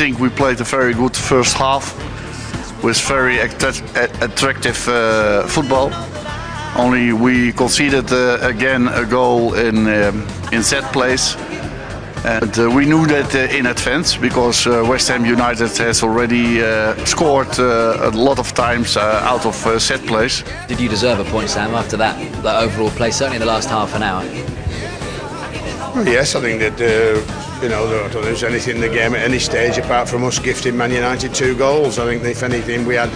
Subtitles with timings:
[0.00, 1.94] I think we played a very good first half
[2.82, 5.92] with very attra- attractive uh, football.
[6.74, 11.36] Only we conceded uh, again a goal in um, in that place.
[12.24, 16.62] And uh, we knew that uh, in advance because uh, West Ham United has already
[16.62, 20.42] uh, scored uh, a lot of times uh, out of uh, set place.
[20.66, 23.68] Did you deserve a point, Sam, after that, that overall play, certainly in the last
[23.68, 24.24] half an hour?
[26.06, 29.14] Yes, I think that uh, you know I don't think there's anything in the game
[29.14, 31.98] at any stage apart from us gifting Man United two goals.
[31.98, 33.10] I think if anything we had,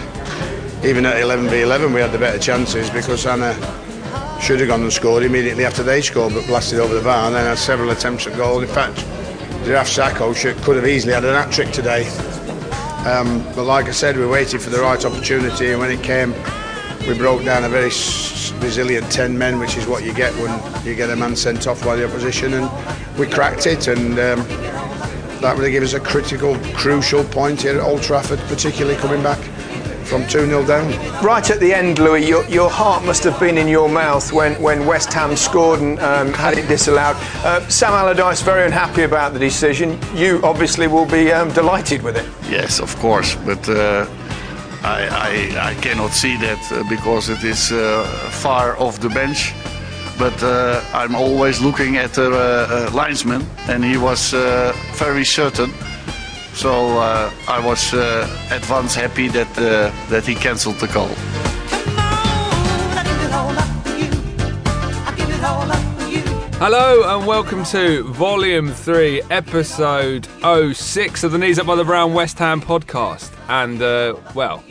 [0.84, 3.54] even at 11 v 11, we had the better chances because Enner
[4.42, 7.34] should have gone and scored immediately after they scored, but blasted over the bar and
[7.34, 8.60] then had several attempts at goal.
[8.60, 8.96] In fact,
[9.64, 12.06] Diafra Sakho could have easily had an hat trick today.
[13.06, 16.34] Um, but like I said, we waited for the right opportunity, and when it came,
[17.06, 17.91] we broke down a very
[18.64, 21.84] resilient 10 men, which is what you get when you get a man sent off
[21.84, 24.47] by the opposition, and we cracked it, and um,
[25.41, 29.38] that really give us a critical, crucial point here at Old Trafford, particularly coming back
[30.05, 30.86] from 2 0 down.
[31.25, 34.60] Right at the end, Louis, your, your heart must have been in your mouth when,
[34.62, 37.16] when West Ham scored and um, had it disallowed.
[37.44, 39.98] Uh, Sam Allardyce very unhappy about the decision.
[40.14, 42.27] You obviously will be um, delighted with it.
[42.50, 44.06] Yes, of course, but uh,
[44.84, 45.08] I,
[45.56, 48.04] I, I cannot see that uh, because it is uh,
[48.42, 49.54] far off the bench.
[50.18, 55.24] But uh, I'm always looking at the uh, uh, linesman, and he was uh, very
[55.24, 55.70] certain.
[56.52, 56.98] So
[57.48, 59.52] I was at once happy that
[60.10, 61.08] that he cancelled the goal.
[66.59, 70.28] Hello and welcome to Volume 3, Episode
[70.72, 73.32] 06 of the Knees Up Mother Brown West Ham podcast.
[73.48, 73.80] And,
[74.34, 74.62] well,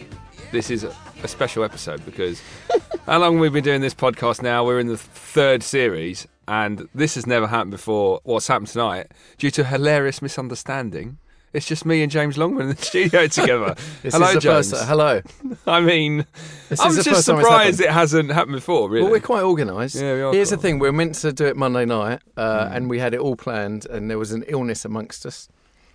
[0.53, 0.95] this is a,
[1.27, 2.41] special episode because
[3.07, 4.63] how long we've been doing this podcast now?
[4.63, 8.19] We're in the third series, and this has never happened before.
[8.23, 11.17] What's happened tonight, due to a hilarious misunderstanding,
[11.53, 13.75] it's just me and James Longman in the studio together.
[14.03, 14.43] Hello, James.
[14.71, 15.21] First, hello.
[15.67, 16.25] I mean,
[16.69, 19.03] This I'm just first time it's surprised it hasn't happened before, really.
[19.03, 19.95] Well, we're quite organised.
[19.95, 22.75] Yeah, we are Here's the thing: we're meant to do it Monday night, uh, Hmm.
[22.75, 25.47] and we had it all planned, and there was an illness amongst us.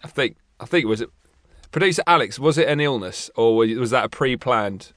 [0.03, 1.05] I think I think it was.
[1.71, 4.93] Producer Alex, was it an illness or was that a pre-planned?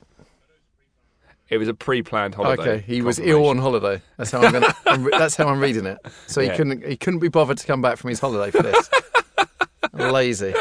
[1.49, 2.61] It was a pre-planned holiday.
[2.61, 4.01] Okay, he was ill on holiday.
[4.17, 4.73] That's how I'm gonna.
[4.85, 5.97] I'm that's how I'm reading it.
[6.27, 6.55] So he Yeah.
[6.55, 6.85] couldn't.
[6.85, 8.89] He couldn't be bothered to come back from his holiday for this.
[9.93, 10.53] Lazy.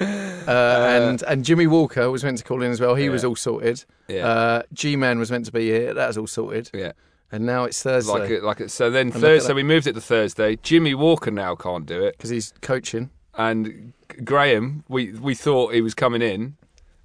[0.00, 0.04] Uh,
[0.48, 2.94] and and Jimmy Walker was meant to call in as well.
[2.94, 3.84] He was all sorted.
[4.08, 4.26] Yeah.
[4.26, 5.92] Uh, G Man was meant to be here.
[5.92, 6.70] That was all sorted.
[6.72, 6.92] Yeah,
[7.30, 8.70] And now it's Thursday like it, like it.
[8.70, 10.56] So then at Thursday we moved it to Thursday.
[10.56, 13.10] Jimmy Walker now can't do it, because he's coaching.
[13.36, 13.92] And
[14.24, 16.56] Graham, we we thought he was coming in,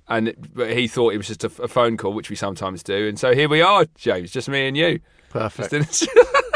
[0.07, 2.84] and it, but he thought it was just a, a phone call, which we sometimes
[2.84, 3.07] do.
[3.07, 5.00] And so here we are, James, just me and you.
[5.29, 6.07] Perfect.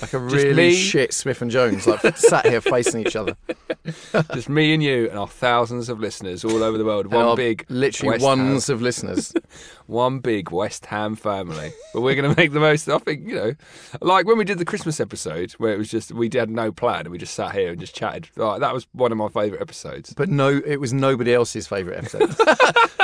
[0.00, 3.36] Like a really shit Smith and Jones, like sat here facing each other.
[4.34, 7.06] just me and you and our thousands of listeners all over the world.
[7.06, 9.32] And One big, literally West Ham- ones of listeners.
[9.86, 11.72] one big West Ham family.
[11.92, 12.88] But we're going to make the most.
[12.88, 13.54] I think you know,
[14.00, 17.00] like when we did the Christmas episode, where it was just we had no plan
[17.00, 18.28] and we just sat here and just chatted.
[18.36, 20.14] Like, that was one of my favourite episodes.
[20.14, 22.34] But no, it was nobody else's favourite episode.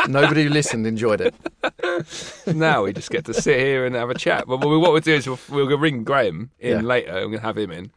[0.08, 1.34] nobody who listened enjoyed it.
[2.46, 4.46] now we just get to sit here and have a chat.
[4.46, 6.85] But what we'll do is we'll, we'll ring Graham in Yeah.
[6.86, 7.12] Later.
[7.12, 7.91] We're going to have him in.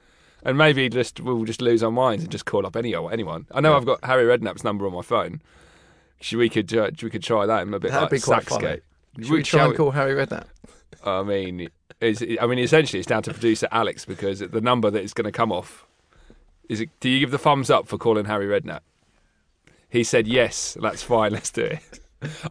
[0.44, 3.46] And maybe just we'll just lose our minds and just call up any anyone.
[3.52, 5.42] I know I've got Harry Redknapp's number on my phone.
[6.22, 8.44] Should we could uh, we could try that in a bit That'd like be quite
[8.44, 8.80] funny.
[9.18, 10.46] Should we try shall and call Harry Redknapp?
[11.04, 11.70] I mean,
[12.00, 15.26] it's, I mean, essentially, it's down to producer Alex because the number that is going
[15.26, 15.86] to come off
[16.70, 16.82] is.
[16.82, 18.82] It, do you give the thumbs up for calling Harry Redknapp?
[19.90, 20.78] He said yes.
[20.82, 21.32] That's fine.
[21.34, 22.00] Let's do it.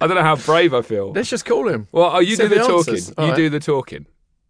[0.00, 1.12] I don't know how brave I feel.
[1.12, 1.88] Let's just call him.
[1.92, 2.94] Well, oh, you See do the, the talking.
[2.94, 3.08] answers.
[3.08, 3.36] You All right.
[3.36, 4.06] do the talking.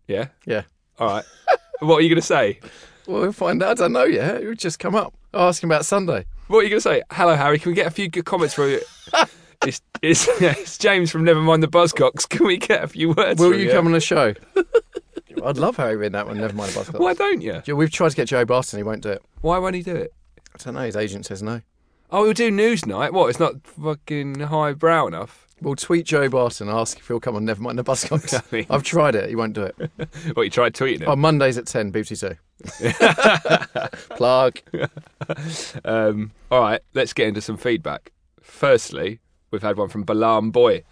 [0.06, 0.29] Yeah.
[0.46, 0.62] Yeah.
[0.99, 1.25] All right.
[1.80, 2.60] what are you going to say?
[3.06, 3.70] Well, we'll find out.
[3.70, 4.42] I don't know yet.
[4.42, 5.14] It just come up.
[5.32, 6.26] I'll ask him about Sunday.
[6.48, 7.02] What are you going to say?
[7.10, 7.58] Hello, Harry.
[7.58, 8.80] Can we get a few good comments from you?
[9.66, 12.28] it's, it's, it's James from Nevermind the Buzzcocks.
[12.28, 13.40] Can we get a few words?
[13.40, 14.34] Will from you come on the show?
[15.44, 16.38] I'd love Harry in that one.
[16.38, 16.98] Never mind Buzzcocks.
[16.98, 17.62] Why don't you?
[17.76, 18.78] We've tried to get Joe Barton.
[18.78, 19.22] He won't do it.
[19.40, 20.12] Why won't he do it?
[20.54, 20.80] I don't know.
[20.80, 21.60] His agent says no.
[22.10, 23.12] Oh, we'll do news night.
[23.12, 23.28] What?
[23.28, 25.48] It's not fucking highbrow enough.
[25.60, 28.34] We'll tweet Joe Barton and ask if he'll come on Never Mind the Buzzcocks.
[28.34, 29.28] I mean- I've tried it.
[29.28, 29.76] He won't do it.
[30.34, 31.08] What you tried tweeting him?
[31.08, 32.37] On Mondays at 10, BBC Two.
[34.16, 34.58] Plug.
[35.84, 38.12] Um, all right, let's get into some feedback.
[38.40, 39.20] Firstly,
[39.50, 40.84] we've had one from Balam Boy.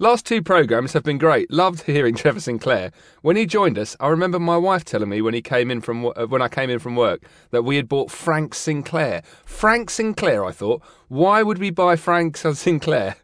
[0.00, 1.50] Last two programs have been great.
[1.50, 2.92] Loved hearing Trevor Sinclair.
[3.22, 6.06] When he joined us, I remember my wife telling me when he came in from
[6.06, 9.22] uh, when I came in from work that we had bought Frank Sinclair.
[9.44, 10.82] Frank Sinclair, I thought.
[11.08, 13.16] Why would we buy Frank Sinclair?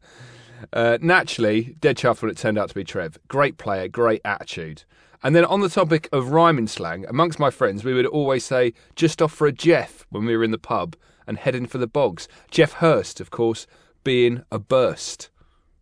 [0.73, 3.19] Uh, naturally, dead chuffed when it turned out to be Trev.
[3.29, 4.85] Great player, great attitude.
[5.23, 8.75] And then on the topic of rhyming slang, amongst my friends, we would always say,
[8.95, 10.97] just off for a Jeff when we were in the pub.
[11.27, 12.29] and heading for the bogs.
[12.51, 13.67] Geoff Hurst, of course,
[14.03, 15.31] being a burst.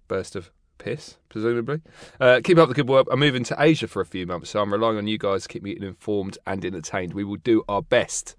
[0.09, 1.81] Burst of piss, presumably.
[2.21, 3.07] Uh, keep up the good work.
[3.11, 5.49] I'm moving to Asia for a few months, so I'm relying on you guys to
[5.49, 7.15] keep me informed and entertained.
[7.15, 8.37] We will do our best.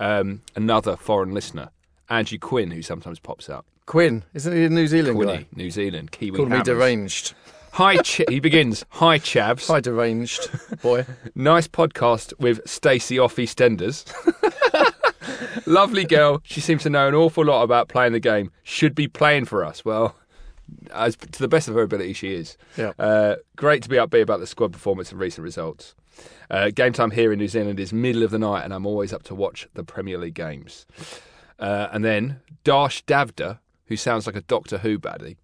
[0.00, 1.70] Um, another foreign listener,
[2.10, 3.66] Angie Quinn, who sometimes pops up.
[3.86, 5.46] Quinn, isn't he a New Zealand Quinny, guy?
[5.54, 6.36] New Zealand, Kiwi.
[6.36, 6.66] Called me Hammers.
[6.66, 7.34] deranged.
[7.72, 8.84] Hi, Ch- he begins.
[8.90, 9.66] Hi, Chavs.
[9.68, 10.50] Hi, deranged
[10.82, 11.04] boy.
[11.34, 14.04] Nice podcast with Stacey off EastEnders.
[15.66, 16.40] Lovely girl.
[16.44, 18.50] She seems to know an awful lot about playing the game.
[18.62, 19.84] Should be playing for us.
[19.84, 20.16] Well,
[20.92, 22.56] as to the best of her ability, she is.
[22.76, 22.92] Yeah.
[22.98, 25.94] Uh, great to be upbeat about the squad performance and recent results.
[26.50, 29.12] Uh, game time here in New Zealand is middle of the night, and I'm always
[29.12, 30.86] up to watch the Premier League games.
[31.58, 35.36] Uh, and then Darsh Davda, who sounds like a Doctor Who baddie.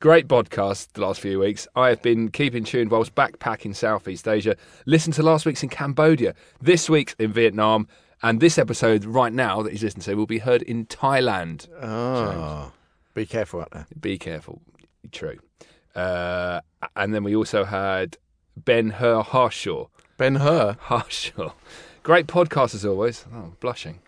[0.00, 1.66] Great podcast the last few weeks.
[1.74, 4.56] I have been keeping tuned whilst backpacking Southeast Asia.
[4.86, 7.88] Listen to last week's in Cambodia, this week's in Vietnam,
[8.22, 11.68] and this episode right now that he's listening to will be heard in Thailand.
[11.82, 12.72] Oh,
[13.14, 13.86] be careful out there.
[14.00, 14.62] Be careful.
[15.10, 15.38] True.
[15.94, 16.60] Uh,
[16.94, 18.18] and then we also had
[18.56, 19.86] Ben Hur Harshaw.
[20.16, 20.76] Ben Hur.
[20.80, 21.52] Harshaw.
[22.04, 23.24] Great podcast as always.
[23.34, 24.00] Oh, blushing.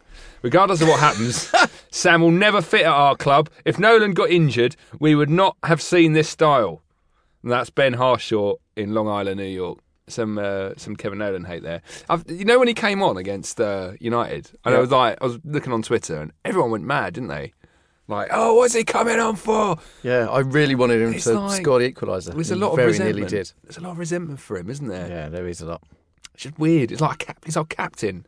[0.43, 1.53] Regardless of what happens,
[1.91, 3.51] Sam will never fit at our club.
[3.65, 6.83] If Nolan got injured, we would not have seen this style.
[7.43, 9.79] And that's Ben Harshaw in Long Island, New York.
[10.09, 11.83] Some uh, some Kevin Nolan hate there.
[12.09, 15.25] I've, you know when he came on against uh, United, and I was like, I
[15.25, 17.53] was looking on Twitter, and everyone went mad, didn't they?
[18.09, 19.77] Like, oh, what's he coming on for?
[20.03, 22.35] Yeah, I really wanted him It's to like- score the equaliser.
[22.35, 23.17] There's a lot of very resentment.
[23.19, 23.53] nearly did.
[23.63, 25.09] There's a lot of resentment for him, isn't there?
[25.09, 25.83] Yeah, there is a lot.
[26.35, 26.91] It's just weird.
[26.91, 28.27] It's like a cap- he's our captain.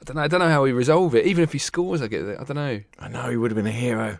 [0.00, 0.22] I don't know.
[0.22, 1.26] I don't know how he resolve it.
[1.26, 2.38] Even if he scores, I get it.
[2.40, 2.80] I don't know.
[2.98, 4.18] I know he would have been a hero.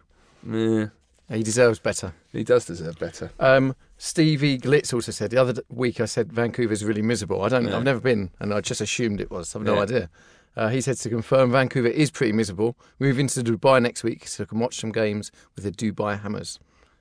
[0.49, 0.87] Yeah,
[1.29, 2.13] He deserves better.
[2.33, 3.31] he does deserve better.
[3.41, 7.43] Um, Stevie Glitz also said the other week I said Vancouver's really miserable.
[7.43, 7.67] I don't.
[7.67, 7.77] Yeah.
[7.77, 9.55] I've never been, and I just assumed it was.
[9.57, 9.81] I've no Yeah.
[9.83, 10.11] idea.
[10.57, 12.77] Uh, he said to confirm Vancouver is pretty miserable.
[12.99, 16.59] Moving to Dubai next week so I can watch some games with the Dubai Hammers.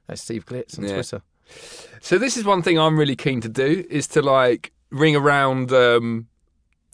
[0.07, 0.93] That's Steve Glitz on Yeah.
[0.93, 1.21] Twitter.
[2.01, 5.71] So this is one thing I'm really keen to do is to like ring around
[5.71, 6.27] um,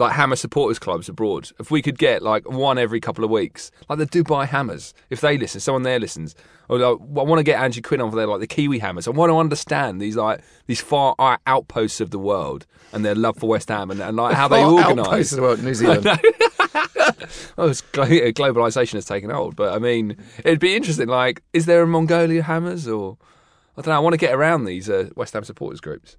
[0.01, 1.49] like Hammer supporters clubs abroad.
[1.59, 5.21] If we could get like one every couple of weeks, like the Dubai Hammers, if
[5.21, 6.35] they listen, someone there listens.
[6.67, 9.07] Or like, I want to get Angie Quinn on for there, like the Kiwi Hammers.
[9.07, 11.15] I want to understand these like these far
[11.45, 14.63] outposts of the world and their love for West Ham and, and like how they
[14.63, 15.07] organise.
[15.07, 16.05] outposts of the world, New Zealand.
[17.57, 21.07] Oh, it's globalization has taken hold, but I mean, it'd be interesting.
[21.07, 23.17] Like, is there a Mongolia Hammers, or
[23.77, 23.95] I don't know?
[23.95, 26.17] I want to get around these uh, West Ham supporters groups.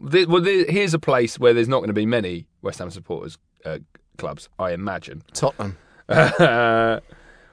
[0.00, 2.90] The- well, the- here's a place where there's not going to be many West Ham
[2.90, 3.78] supporters uh,
[4.18, 5.22] clubs, I imagine.
[5.32, 5.76] Tottenham.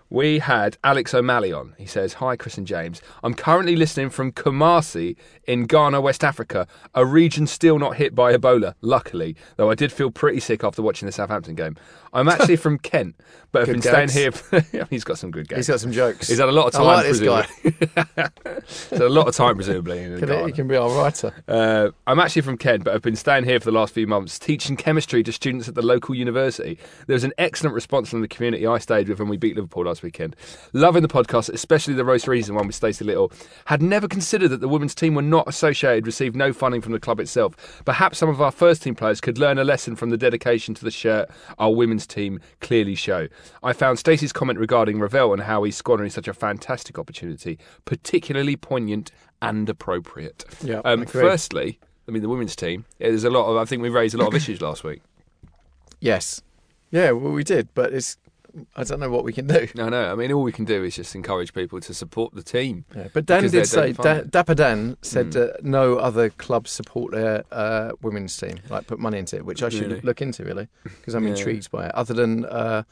[0.09, 1.75] we had Alex O'Malley on.
[1.77, 3.01] He says, Hi, Chris and James.
[3.23, 5.15] I'm currently listening from Kumasi
[5.45, 9.91] in Ghana, West Africa, a region still not hit by Ebola, luckily, though I did
[9.91, 11.75] feel pretty sick after watching the Southampton game.
[12.13, 13.15] I'm actually from Kent,
[13.51, 14.49] but I've been staying gags.
[14.71, 14.87] here.
[14.89, 15.59] he's got some good games.
[15.59, 16.27] He's got some jokes.
[16.27, 18.61] He's had a lot of time, I like this guy.
[18.65, 20.03] so a lot of time, presumably.
[20.03, 21.33] In Can- he can be our writer.
[21.47, 24.39] Uh, I'm actually from Kent, but I've been staying here for the last few months,
[24.39, 26.77] teaching chemistry to students at the local university.
[27.07, 29.87] There was an excellent response from the community I stayed with when we beat Liverpool
[29.97, 30.35] last weekend.
[30.73, 33.31] Loving the podcast, especially the Roast Reason one with Stacey Little.
[33.65, 36.99] Had never considered that the women's team were not associated, received no funding from the
[36.99, 37.81] club itself.
[37.83, 40.83] Perhaps some of our first team players could learn a lesson from the dedication to
[40.83, 43.27] the shirt our women's team clearly show.
[43.63, 48.55] I found Stacey's comment regarding Ravel and how he's squandering such a fantastic opportunity particularly
[48.55, 49.11] poignant
[49.41, 50.45] and appropriate.
[50.63, 52.85] Yeah, Um, firstly, I mean the women's team.
[52.99, 53.57] yeah, There's a lot of.
[53.57, 55.01] I think we raised a lot of issues last week.
[55.99, 56.41] Yes.
[56.91, 58.17] Yeah, well, we did, but it's.
[58.75, 59.67] I don't know what we can do.
[59.75, 60.11] No, no.
[60.11, 62.85] I mean, all we can do is just encourage people to support the team.
[62.95, 67.43] Yeah, but Dan did say, da- Dapper Dan said that no other clubs support their
[67.51, 70.01] uh, women's team, like put money into it, which I should Really?
[70.01, 71.31] look into really, because I'm Yeah.
[71.35, 71.95] intrigued by it.
[71.95, 72.83] Other than uh,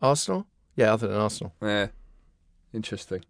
[0.00, 1.52] Arsenal, yeah, other than Arsenal.
[1.62, 1.88] Yeah,
[2.72, 3.24] interesting.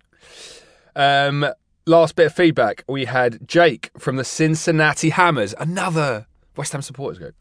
[0.94, 1.46] Um,
[1.86, 2.84] last bit of feedback.
[2.88, 6.26] We had Jake from the Cincinnati Hammers, another
[6.56, 7.34] West Ham supporters group.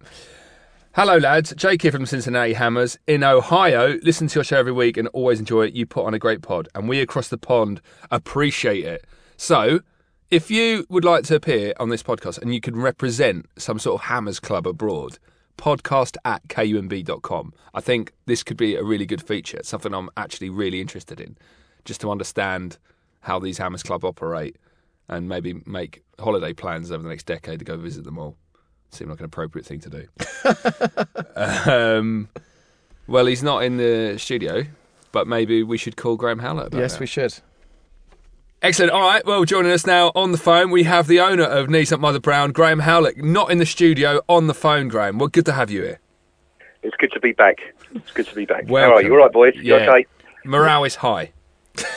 [0.93, 1.53] Hello, lads.
[1.55, 3.97] Jake here from Cincinnati Hammers in Ohio.
[4.03, 5.73] Listen to your show every week and always enjoy it.
[5.73, 7.79] You put on a great pod, and we across the pond
[8.11, 9.05] appreciate it.
[9.37, 9.79] So,
[10.29, 14.01] if you would like to appear on this podcast and you can represent some sort
[14.01, 15.17] of Hammers club abroad,
[15.57, 17.53] podcast at kumb.com.
[17.73, 19.61] I think this could be a really good feature.
[19.63, 21.37] Something I'm actually really interested in,
[21.85, 22.77] just to understand
[23.21, 24.57] how these Hammers club operate
[25.07, 28.35] and maybe make holiday plans over the next decade to go visit them all.
[28.91, 30.07] Seemed like an appropriate thing to do.
[31.71, 32.27] um,
[33.07, 34.63] well, he's not in the studio,
[35.11, 36.99] but maybe we should call Graham Howlett about yes, that.
[36.99, 37.33] we should.
[38.61, 38.91] Excellent.
[38.91, 39.25] All right.
[39.25, 42.19] Well, joining us now on the phone, we have the owner of Knees Up Mother
[42.19, 43.17] Brown, Graham Howlett.
[43.17, 45.17] Not in the studio, on the phone, Graham.
[45.17, 45.99] Well, good to have you here.
[46.83, 47.57] It's good to be back.
[47.95, 48.67] It's good to be back.
[48.67, 49.11] How are you?
[49.13, 49.55] All right, boys?
[49.55, 49.89] You Yeah.
[49.89, 50.05] okay?
[50.45, 51.31] Morale is high.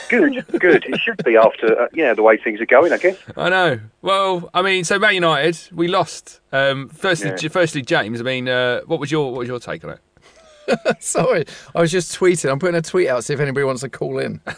[0.09, 0.85] Good, good.
[0.85, 3.17] It should be after, uh, yeah, the way things are going, I guess.
[3.35, 3.79] I know.
[4.01, 6.39] Well, I mean, so Man United, we lost.
[6.51, 7.49] Um, firstly, Yeah.
[7.49, 8.21] firstly, James.
[8.21, 11.03] I mean, uh, what was your what was your take on it?
[11.03, 12.51] Sorry, I was just tweeting.
[12.51, 14.41] I'm putting a tweet out see if anybody wants to call in.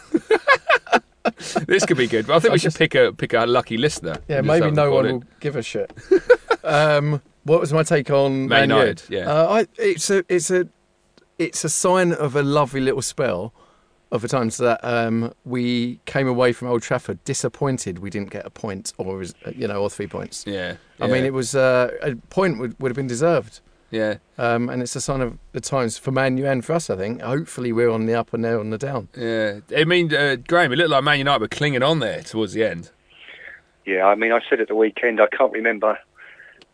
[1.66, 2.26] This could be good.
[2.26, 4.16] But I think we should pick a pick a lucky listener.
[4.28, 5.14] Yeah, maybe no one in.
[5.16, 5.92] will give a shit.
[6.64, 8.76] um, what was my take on Man Man U?
[8.76, 9.30] United, yeah.
[9.30, 10.68] Uh, I, it's a it's a
[11.38, 13.52] it's a sign of a lovely little spell
[14.10, 18.46] of the times that um, we came away from Old Trafford disappointed we didn't get
[18.46, 19.22] a point or
[19.54, 20.44] you know or three points.
[20.46, 23.60] Yeah, I mean, it was uh, a point would, would have been deserved.
[23.90, 26.90] yeah, Um, and it's a sign of the times for Man U and for us,
[26.90, 27.20] I think.
[27.22, 29.08] Hopefully, we're on the up and they're on the down.
[29.16, 29.60] yeah.
[29.76, 32.64] I mean, uh, Graham, it looked like Man United were clinging on there towards the
[32.64, 32.90] end.
[33.86, 35.98] Yeah, I mean, I said at the weekend, I can't remember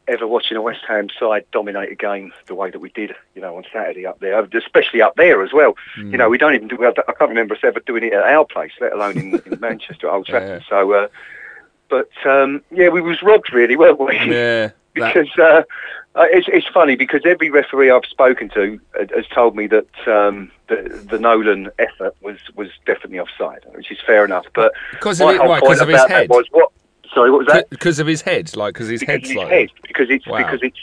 [0.08, 3.40] ever watching a West Ham side dominate a game the way that we did, you
[3.42, 5.76] know, on Saturday up there, especially up there as well.
[5.96, 8.44] You know, we don't even do, I can't remember us ever doing it at our
[8.44, 10.64] place, let alone in, in Manchester, Old Trafford.
[10.68, 11.08] So, uh,
[11.88, 14.18] but, um, yeah, we was robbed really, weren't we?
[14.18, 15.62] Yeah, because uh,
[16.14, 19.88] uh, it's it's funny because every referee I've spoken to uh, has told me that
[20.06, 24.46] um, the the Nolan effort was was definitely offside, which is fair enough.
[24.54, 26.28] But Because of it- why, of his head?
[26.28, 26.70] was what?
[27.14, 27.70] Sorry, what was that?
[27.70, 30.38] because of his head, like because his because head's his like head, because it's Wow.
[30.38, 30.78] because it's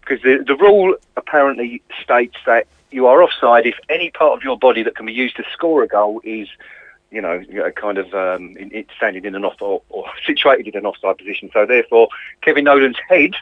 [0.00, 4.58] because the the rule apparently states that you are offside if any part of your
[4.58, 6.48] body that can be used to score a goal is,
[7.10, 10.04] you know, you know, kind of um, in, in, standing in an off or, or
[10.26, 11.50] situated in an offside position.
[11.52, 12.08] So therefore,
[12.42, 13.32] Kevin Nolan's head,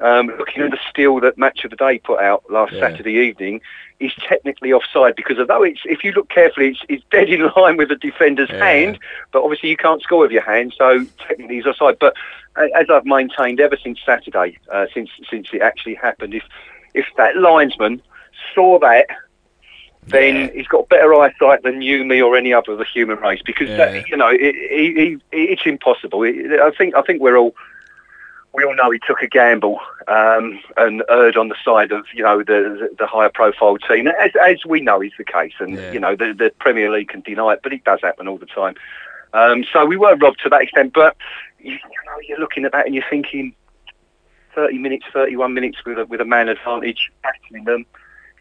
[0.00, 2.80] um, looking at the still that Match of the Day put out last Yeah.
[2.90, 3.60] Saturday evening,
[4.00, 7.76] is technically offside because although it's if you look carefully, it's, it's dead in line
[7.76, 8.64] with the defender's Yeah.
[8.64, 8.98] hand,
[9.32, 11.98] but obviously you can't score with your hand, so technically he's offside.
[11.98, 12.14] But
[12.56, 16.44] as I've maintained ever since Saturday, uh, since since it actually happened, if
[16.94, 18.00] if that linesman
[18.54, 19.06] saw that,
[20.06, 20.48] then Yeah.
[20.54, 23.42] he's got better eyesight than you, me, or any other of the human race.
[23.44, 23.76] Because Yeah.
[23.76, 26.22] that, you know, it, he, he, it's impossible.
[26.22, 27.54] It, I think I think we're all
[28.54, 29.78] we all know he took a gamble
[30.08, 34.30] um, and erred on the side of you know the the higher profile team, as
[34.42, 35.92] as we know is the case, and Yeah.
[35.92, 38.46] you know the the Premier League can deny it, but it does happen all the
[38.46, 38.74] time.
[39.34, 41.16] Um, so we were robbed to that extent, but
[41.60, 43.54] you, you know you're looking at that and you're thinking,
[44.54, 47.84] 30 minutes, 31 minutes with a, with a man advantage, battling them.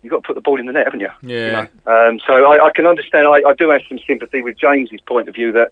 [0.01, 1.09] You've got to put the ball in the net, haven't you?
[1.21, 1.45] Yeah.
[1.45, 1.67] You know?
[2.09, 3.27] um, so I, I can understand.
[3.27, 5.71] I, I do have some sympathy with James's point of view that,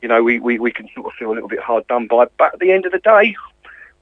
[0.00, 2.26] you know, we, we, we can sort of feel a little bit hard done by.
[2.38, 3.34] But at the end of the day,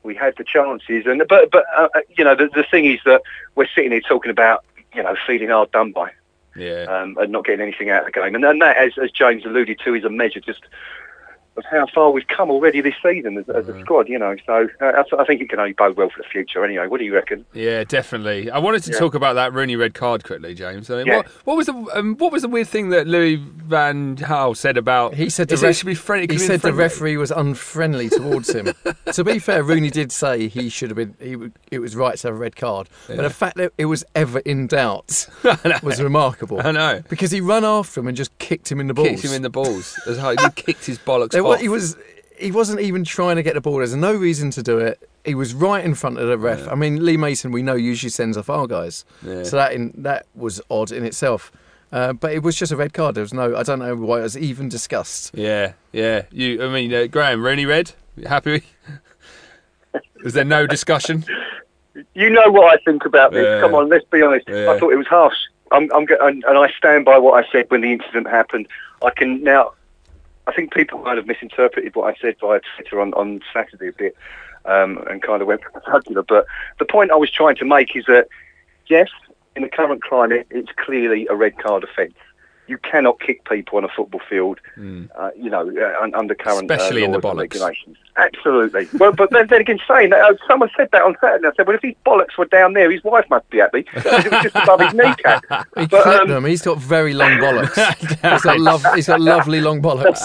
[0.02, 1.04] we had the chances.
[1.06, 3.22] And but but uh, uh, you know, the, the thing is that
[3.54, 6.10] we're sitting here talking about, you know, feeling hard done by
[6.56, 6.84] yeah.
[6.84, 8.34] um, and not getting anything out of the game.
[8.34, 10.62] And, and that, as, as James alluded to, is a measure just
[11.56, 14.08] of how far we've come already this season as, as a squad.
[14.08, 16.64] You know, so uh, I, I think it can only bode well for the future.
[16.64, 17.44] Anyway, what do you reckon?
[17.52, 18.50] Yeah, definitely.
[18.50, 18.98] I wanted to Yeah.
[18.98, 20.90] talk about that Rooney red card quickly, James.
[20.90, 21.16] I mean, Yeah.
[21.18, 24.76] what, what was the um, what was the weird thing that Louis Van Gaal said
[24.76, 25.14] about?
[25.14, 26.22] He said the he ref- should be friendly.
[26.24, 28.72] He could be said the referee was unfriendly towards him.
[29.12, 31.14] to be fair, Rooney did say he should have been.
[31.20, 31.36] He,
[31.70, 34.38] it was right to have a red card, but the fact that it was ever
[34.40, 35.26] in doubt
[35.82, 36.60] was remarkable.
[36.66, 37.02] I know.
[37.08, 39.08] because he ran after him and just kicked him in the balls.
[39.08, 39.98] Kicked him in the balls.
[40.06, 40.40] As hard.
[40.40, 41.48] He kicked his bollocks There off.
[41.48, 41.96] wa- he was.
[42.38, 43.76] He wasn't even trying to get the ball.
[43.76, 45.08] There's no reason to do it.
[45.24, 46.66] He was right in front of the ref.
[46.66, 49.44] I mean, Lee Mason, we know usually sends off our guys, Yeah.
[49.44, 51.52] so that in, that was odd in itself.
[51.92, 53.14] Uh, but it was just a red card.
[53.14, 53.54] There was no.
[53.54, 55.30] I don't know why it was even discussed.
[55.34, 56.22] Yeah, yeah.
[56.32, 57.92] You, I mean, uh, Graham Rooney red.
[58.16, 58.62] You Happy?
[60.24, 61.24] Is there no discussion?
[62.14, 63.44] You know what I think about this.
[63.44, 63.60] Yeah.
[63.60, 64.48] Come on, let's be honest.
[64.48, 64.70] Yeah.
[64.70, 65.36] I thought it was harsh.
[65.70, 68.66] I'm, I'm go- and, and I stand by what I said when the incident happened.
[69.04, 69.72] I can now.
[70.46, 73.92] I think people might have misinterpreted what I said via Twitter on, on Saturday a
[73.92, 74.16] bit,
[74.64, 76.22] um, and kind of went jugular.
[76.22, 76.46] But
[76.78, 78.28] the point I was trying to make is that
[78.86, 79.08] yes,
[79.54, 82.14] in the current climate, it's clearly a red card offence.
[82.68, 86.70] You cannot kick people on a football field, uh, you know, uh, under current Hmm.
[86.70, 87.38] Especially uh, in the bollocks.
[87.40, 87.96] regulations.
[88.16, 88.86] Absolutely.
[88.98, 91.48] well, but then, then again, saying that, uh, someone said that on Saturday.
[91.48, 94.04] I said, well, if his bollocks were down there, his wife must be happy it
[94.32, 95.44] was just above his kneecap.
[95.76, 96.44] He But, um, them.
[96.44, 97.74] He's got very long bollocks.
[98.32, 100.22] he's, got lov- he's got lovely long bollocks.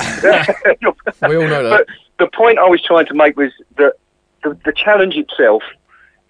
[1.27, 1.85] We all know that.
[1.87, 1.87] But
[2.19, 3.93] the point I was trying to make was that
[4.43, 5.63] the, the challenge itself,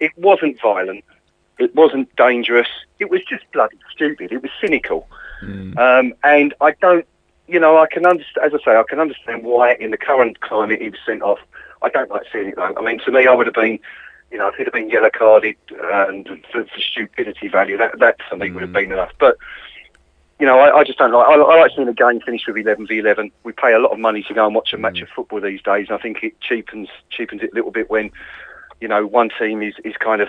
[0.00, 1.04] it wasn't violent,
[1.58, 5.06] it wasn't dangerous, it was just bloody stupid, it was cynical.
[5.42, 5.78] Mm.
[5.78, 7.06] Um, and I don't,
[7.46, 10.40] you know, I can understand, as I say, I can understand why in the current
[10.40, 11.38] climate he was sent off.
[11.80, 12.74] I don't like seeing it though.
[12.76, 13.78] I mean, to me, I would have been,
[14.30, 17.98] you know, if he'd have been yellow carded uh, and for, for stupidity value, that,
[18.00, 18.74] that for me would have mm.
[18.74, 19.12] been enough.
[19.18, 19.36] But
[20.38, 21.26] you know, I, I just don't like.
[21.26, 23.32] I, I like seeing a game finish with eleven v eleven.
[23.42, 24.80] We pay a lot of money to go and watch a mm.
[24.80, 27.90] match of football these days, and I think it cheapens cheapens it a little bit
[27.90, 28.10] when,
[28.80, 30.28] you know, one team is, is kind of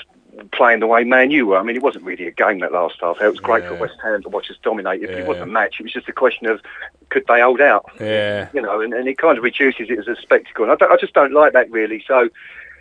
[0.52, 1.58] playing the way Man U were.
[1.58, 3.22] I mean, it wasn't really a game that last half.
[3.22, 5.10] It was great for West Ham to watch us dominate Yeah.
[5.10, 5.80] it wasn't a match.
[5.80, 6.62] It was just a question of
[7.10, 7.86] could they hold out?
[8.00, 8.50] Yeah.
[8.54, 10.70] You know, and, and it kind of reduces it as a spectacle.
[10.70, 12.04] And I, I just don't like that really.
[12.08, 12.30] So,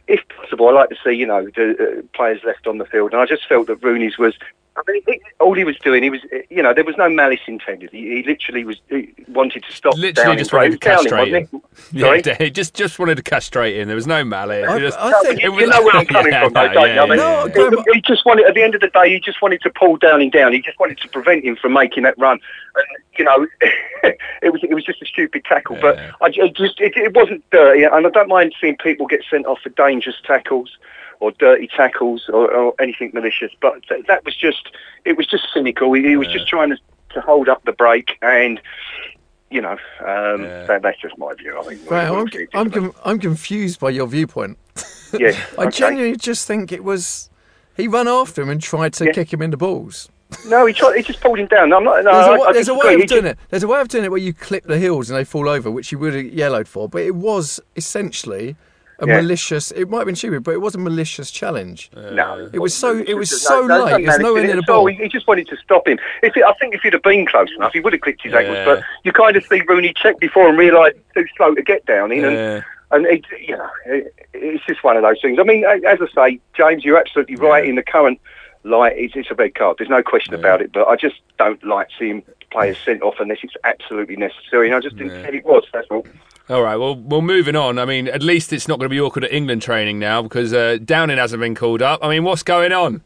[0.06, 3.12] if possible, I like to see you know the uh, players left on the field,
[3.12, 4.34] and I just felt that Rooney's was.
[4.78, 6.20] I mean, he, all he was doing, he was,
[6.50, 7.90] you know, there was no malice intended.
[7.90, 9.94] He, he literally was he wanted to stop.
[9.96, 11.48] Literally just but wanted he to castrate him.
[11.92, 12.00] he?
[12.00, 13.88] Yeah, he just just wanted to castrate him.
[13.88, 14.68] There was no malice.
[14.68, 16.66] I- just- I think- you, it you was- know where I'm coming Yeah, from, though,
[16.68, 17.00] no, don't yeah, you?
[17.00, 17.16] I mean,
[17.56, 19.70] No, he, he just wanted, at the end of the day, he just wanted to
[19.70, 20.52] pull Downing down.
[20.52, 22.38] He just wanted to prevent him from making that run.
[22.76, 22.86] And,
[23.18, 23.46] you know,
[24.42, 25.76] it was it was just a stupid tackle.
[25.80, 26.12] But Yeah.
[26.22, 29.58] I just it, it wasn't dirty, and I don't mind seeing people get sent off
[29.62, 30.76] for dangerous tackles
[31.20, 33.52] or dirty tackles or, or anything malicious.
[33.60, 34.70] But th- that was just
[35.04, 35.92] it was just cynical.
[35.92, 36.76] He, he was just trying to,
[37.14, 38.60] to hold up the break and.
[39.50, 40.64] You know, um, Yeah.
[40.66, 41.58] that, that's just my view.
[41.58, 44.58] I mean, Right, I'm, I'm, com- I'm confused by your viewpoint.
[45.18, 45.70] yeah, I okay.
[45.70, 47.30] genuinely just think it was.
[47.74, 49.12] He ran after him and tried to Yeah.
[49.12, 50.10] kick him in the balls.
[50.48, 50.98] No, he tried.
[50.98, 51.72] He just pulled him down.
[51.72, 52.04] I'm not.
[52.04, 52.88] No, There's, I, a, there's a disagree.
[52.90, 53.38] way He of doing just- it.
[53.48, 55.70] There's a way of doing it where you clip the heels and they fall over,
[55.70, 56.86] which you would have yellowed for.
[56.86, 58.54] But it was essentially
[59.00, 59.20] a Yeah.
[59.20, 59.70] malicious.
[59.70, 61.90] It might have been stupid, but it was a malicious challenge.
[61.94, 64.56] No, It was so- it was so no, late, no there's no end in in
[64.56, 64.86] the ball.
[64.86, 65.98] He, he just wanted to stop him.
[66.22, 68.34] If it, I think if he'd have been close enough, he would have clipped his
[68.34, 68.58] ankles.
[68.64, 72.10] But you kind of see Rooney check before and realise too slow to get down
[72.12, 72.28] in, Yeah.
[72.56, 75.38] and and it, you know, it, it's just one of those things.
[75.38, 77.64] I mean, as I say, James, you're absolutely right.
[77.66, 78.18] In the current
[78.64, 79.76] light, it's, it's a red card.
[79.78, 80.72] There's no question about it.
[80.72, 84.68] But I just don't like seeing players sent off unless it's absolutely necessary.
[84.68, 85.22] And I just didn't Yeah.
[85.22, 85.64] think it was.
[85.70, 86.06] That's all.
[86.50, 87.78] All right, well, well, moving on.
[87.78, 90.54] I mean, at least it's not going to be awkward at England training now because
[90.54, 92.02] uh, Downing hasn't been called up.
[92.02, 93.02] I mean, what's going on?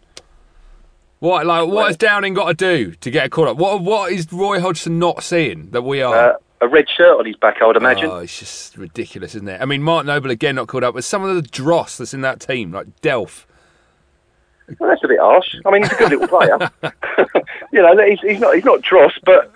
[1.18, 3.56] What like what has Downing got to do to get a call up?
[3.56, 6.32] What what is Roy Hodgson not seeing that we are?
[6.32, 8.10] Uh, a red shirt on his back, I would imagine.
[8.10, 9.60] Oh, it's just ridiculous, isn't it?
[9.60, 12.20] I mean, Mark Noble again not called up, but some of the dross that's in
[12.22, 13.44] that team, like Delph.
[14.78, 15.54] Well, that's a bit harsh.
[15.64, 16.58] I mean, he's a good little player.
[17.72, 19.52] you know, he's, he's not he's not dross, but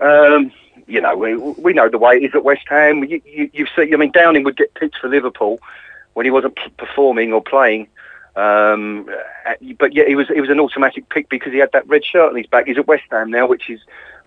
[0.00, 0.52] um,
[0.86, 3.04] you know, we we know the way it is at West Ham.
[3.04, 3.92] You, you, you've seen.
[3.94, 5.60] I mean, Downing would get picked for Liverpool
[6.14, 7.88] when he wasn't p- performing or playing.
[8.34, 9.08] Um,
[9.46, 12.04] uh, but yeah, he was he was an automatic pick because he had that red
[12.04, 12.66] shirt on his back.
[12.66, 13.80] He's at West Ham now, which is,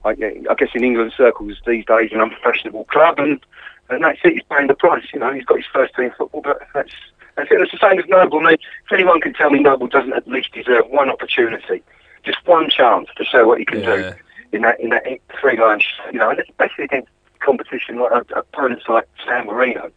[0.04, 3.40] I, guess, in England circles these days, an unprofessional club, and
[3.90, 4.34] and that's it.
[4.34, 5.06] He's paying the price.
[5.14, 6.92] You know, he's got his first team football, but that's
[7.36, 7.60] that's it.
[7.62, 8.40] It's the same as Noble.
[8.42, 8.54] I mean,
[8.86, 11.82] if anyone can tell me Noble doesn't at least deserve one opportunity,
[12.24, 13.96] just one chance to show what he can Yeah.
[13.96, 14.14] do
[14.52, 15.04] in that in that
[15.40, 15.82] three line,
[16.12, 19.92] you know, and especially against competition like uh, opponents like San Marino.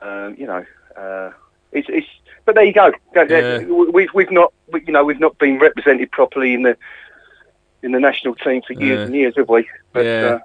[0.00, 0.64] Um, you know,
[0.96, 1.30] uh,
[1.72, 2.06] it's it's.
[2.46, 2.92] But there you go.
[3.14, 3.58] Yeah.
[3.64, 6.76] We've we've not we, you know we've not been represented properly in the
[7.82, 9.04] in the national team for years Yeah.
[9.04, 9.68] and years, have we?
[9.92, 10.38] But, Yeah.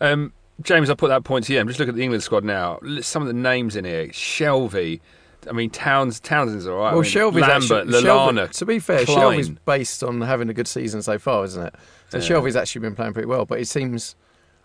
[0.00, 1.60] uh, Um, James, I put that point to you.
[1.60, 2.78] I'm just looking at the England squad now.
[3.00, 5.00] Some of the names in here: Shelvey.
[5.48, 6.20] I mean, Towns.
[6.20, 6.92] Townsend's all right.
[6.94, 8.48] Well, I mean, Shelvey's Lambert, actually, Lallana.
[8.48, 9.18] Shelvey, to be fair, Clyne.
[9.18, 11.74] Shelvey's based on having a good season so far, isn't it?
[12.22, 12.40] So Yeah.
[12.40, 14.16] Shelvey's actually been playing pretty well, but it seems,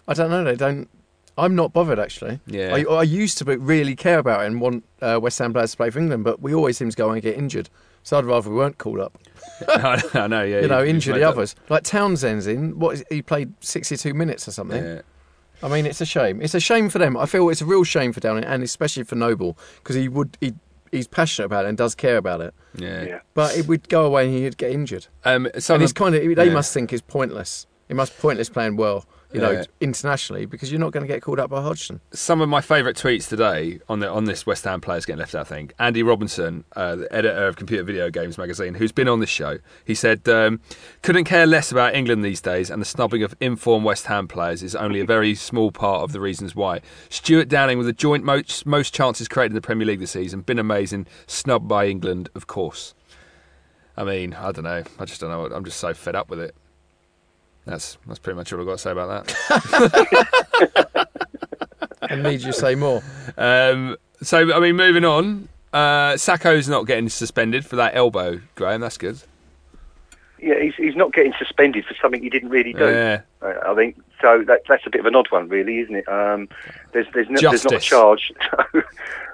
[0.08, 0.90] I don't know, they don't.
[1.38, 2.42] I'm not bothered actually.
[2.48, 2.76] Yeah.
[2.76, 5.78] I, I used to really care about it and want uh, West Ham players to
[5.78, 7.70] play for England, but we always seem to go and get injured.
[8.04, 9.18] So I'd rather we weren't called up.
[9.68, 10.62] I know, yeah.
[10.62, 11.56] you know, you've injure the others.
[11.70, 12.78] Like Townsend's in.
[12.80, 14.84] What is, he played 62 minutes or something.
[14.84, 15.02] Yeah.
[15.62, 16.42] I mean, it's a shame.
[16.42, 17.18] It's a shame for them.
[17.18, 20.38] I feel it's a real shame for Downing, and especially for Noble, because he would
[20.40, 20.54] he
[20.92, 22.54] he's passionate about it and does care about it.
[22.76, 23.04] Yeah.
[23.04, 23.20] yeah.
[23.34, 25.08] But it would go away and he'd get injured.
[25.24, 26.54] Um, some and of it's kind of they yeah.
[26.54, 27.68] must think it's pointless.
[27.88, 29.64] It must pointless playing well, you know, Yeah.
[29.80, 32.00] internationally because you're not going to get called up by Hodgson.
[32.12, 35.36] some of my favourite tweets today on the on this West Ham players getting left
[35.36, 35.70] out thing.
[35.78, 39.60] Andy Robinson, uh, the editor of Computer Video Games magazine, who's been on this show,
[39.86, 40.60] he said, um,
[41.04, 44.64] "Couldn't care less about England these days, and the snubbing of informed West Ham players
[44.64, 48.24] is only a very small part of the reasons why." Stewart Downing with the joint
[48.24, 52.30] most most chances created in the Premier League this season, been amazing, snubbed by England,
[52.34, 52.94] of course.
[53.96, 54.84] I mean, I don't know.
[54.98, 55.46] I just don't know.
[55.56, 56.56] I'm just so fed up with it.
[57.70, 61.10] That's that's pretty much all I've got to say about that.
[62.10, 63.04] And need you to say more?
[63.38, 65.48] Um, so, I mean, moving on.
[65.72, 68.82] Uh, Sakho's not getting suspended for that elbow, Graham.
[68.82, 69.22] That's good.
[70.42, 72.86] Yeah, he's, he's not getting suspended for something he didn't really do.
[72.86, 73.22] Yeah.
[73.42, 74.44] I think so.
[74.48, 76.10] That, that's a bit of an odd one, really, isn't it?
[76.10, 76.50] Um,
[76.94, 78.34] there's there's, no, there's not a charge.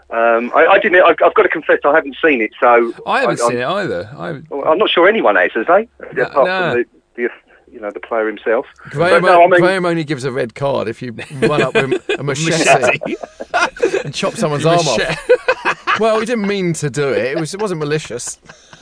[0.08, 1.02] So, um, I, I didn't.
[1.02, 2.52] I've, I've got to confess, I haven't seen it.
[2.60, 4.08] So I haven't I'm, seen it either.
[4.15, 4.30] I,
[4.69, 5.89] I'm not sure anyone has, has they?
[6.21, 6.71] Apart no.
[6.74, 7.30] from the, the
[7.76, 8.66] you know the player himself.
[8.90, 11.12] Graham, But no, I mean- Graham only gives a red card if you
[11.42, 13.00] run up with a machete
[14.06, 15.30] and chop someone's arm off.
[15.98, 17.20] Well, he didn't mean to do it.
[17.26, 18.36] It was it wasn't malicious.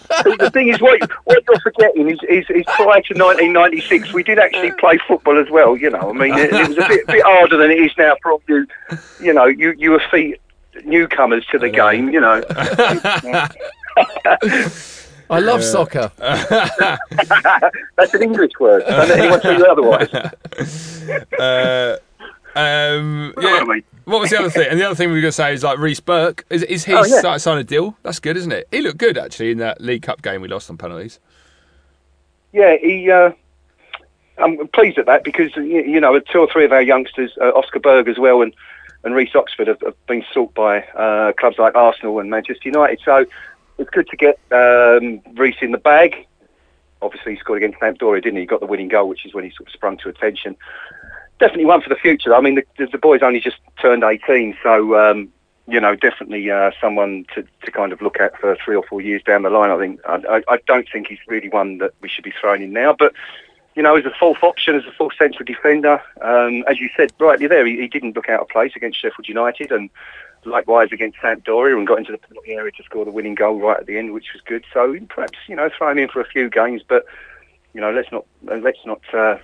[0.09, 4.39] the thing is, what, what you're forgetting is, is, is prior to 1996, we did
[4.39, 5.77] actually play football as well.
[5.77, 8.15] You know, I mean, it, it was a bit, bit harder than it is now
[8.23, 8.65] for all you.
[9.21, 10.41] You know, you you were feet
[10.85, 12.09] newcomers to the game.
[12.09, 12.41] You know,
[15.29, 16.11] I love soccer.
[16.17, 18.83] That's an English word.
[18.87, 20.09] Don't let anyone tell you otherwise.
[21.39, 21.97] Uh,
[22.55, 23.63] um, yeah.
[24.05, 24.67] What was the other thing?
[24.69, 26.45] And the other thing we were going to say is like Reece Burke.
[26.49, 27.19] Is, is he Oh, yeah.
[27.19, 27.97] started signing a deal?
[28.03, 28.67] That's good, isn't it?
[28.71, 31.19] He looked good actually in that League Cup game we lost on penalties.
[32.51, 33.09] Yeah, he.
[33.09, 33.31] Uh,
[34.37, 37.51] I'm pleased at that because you, you know two or three of our youngsters, uh,
[37.55, 38.53] Oscar Berg as well, and
[39.03, 42.99] and Reece Oxford have, have been sought by uh, clubs like Arsenal and Manchester United.
[43.03, 43.25] So
[43.77, 46.27] it's good to get um, Reece in the bag.
[47.01, 48.41] Obviously, he scored against Sampdoria, didn't he?
[48.41, 50.55] He got the winning goal, which is when he sort of sprung to attention.
[51.39, 52.33] Definitely one for the future.
[52.33, 55.33] I mean, the, the, the boy's only just turned 18, so um,
[55.67, 59.01] you know, definitely uh, someone to, to kind of look at for three or four
[59.01, 59.69] years down the line.
[59.69, 62.61] I think I, I, I don't think he's really one that we should be throwing
[62.61, 63.13] in now, but
[63.75, 67.11] you know, as a fourth option, as a fourth central defender, um, as you said
[67.19, 69.89] rightly there, he, he didn't look out of place against Sheffield United, and
[70.45, 73.79] likewise against Sampdoria, and got into the penalty area to score the winning goal right
[73.79, 74.65] at the end, which was good.
[74.73, 77.05] So perhaps you know, throw him in for a few games, but
[77.73, 79.01] you know, let's not uh, let's not.
[79.13, 79.37] Uh,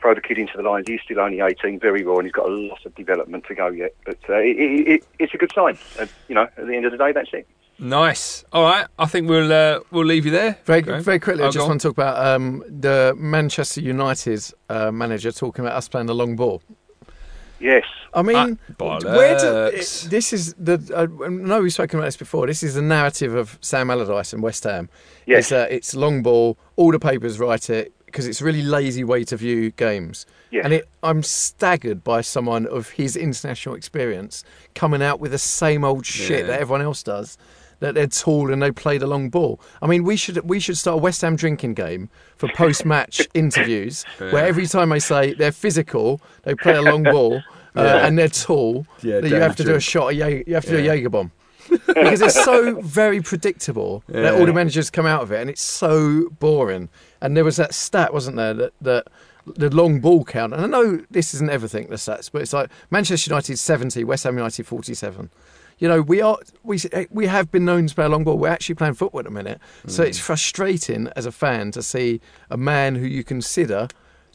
[0.00, 0.86] Throw the kid into the lines.
[0.86, 3.66] He's still only 18, very raw, and he's got a lot of development to go
[3.66, 3.96] yet.
[4.06, 5.76] But uh, it, it, it, it's a good sign.
[5.98, 7.48] Uh, you know, at the end of the day, that's it.
[7.80, 8.44] Nice.
[8.52, 8.86] All right.
[8.96, 10.56] I think we'll uh, we'll leave you there.
[10.66, 11.02] Very, Graham.
[11.02, 15.32] very quickly, I Oh, just want to talk about um, the Manchester United uh, manager
[15.32, 16.62] talking about us playing the long ball.
[17.60, 17.84] Yes.
[18.14, 18.44] I mean, Ah,
[18.78, 20.06] where do, bollocks.
[20.06, 20.78] it- this is the.
[20.96, 22.46] I I know we've spoken about this before.
[22.46, 24.88] This is the narrative of Sam Allardyce and West Ham.
[25.26, 25.44] Yes.
[25.46, 26.56] It's, uh, it's long ball.
[26.76, 30.24] All the papers write it because it's a really lazy way to view games.
[30.50, 30.64] Yes.
[30.64, 34.44] And it, I'm staggered by someone of his international experience
[34.74, 36.46] coming out with the same old shit Yeah.
[36.46, 37.36] that everyone else does.
[37.80, 39.60] That they're tall and they play the long ball.
[39.80, 43.28] I mean, we should we should start a West Ham drinking game for post match
[43.34, 47.42] interviews, where every time I say they're physical, they play a long ball,
[47.76, 50.08] uh, and they're tall, Yeah, that you have to do a shot.
[50.16, 51.30] You have to do a Jaeger bomb
[51.86, 55.62] because it's so very predictable that all the managers come out of it, and it's
[55.62, 56.88] so boring.
[57.20, 59.06] And there was that stat, wasn't there, that that
[59.46, 60.52] the long ball count.
[60.52, 64.24] And I know this isn't everything the stats, but it's like Manchester United seventy, West
[64.24, 65.30] Ham United forty-seven.
[65.78, 66.78] You know, we are we
[67.10, 68.36] we have been known to play a long ball.
[68.38, 70.08] We're actually playing football at the minute, so Mm.
[70.08, 73.88] it's frustrating as a fan to see a man who you consider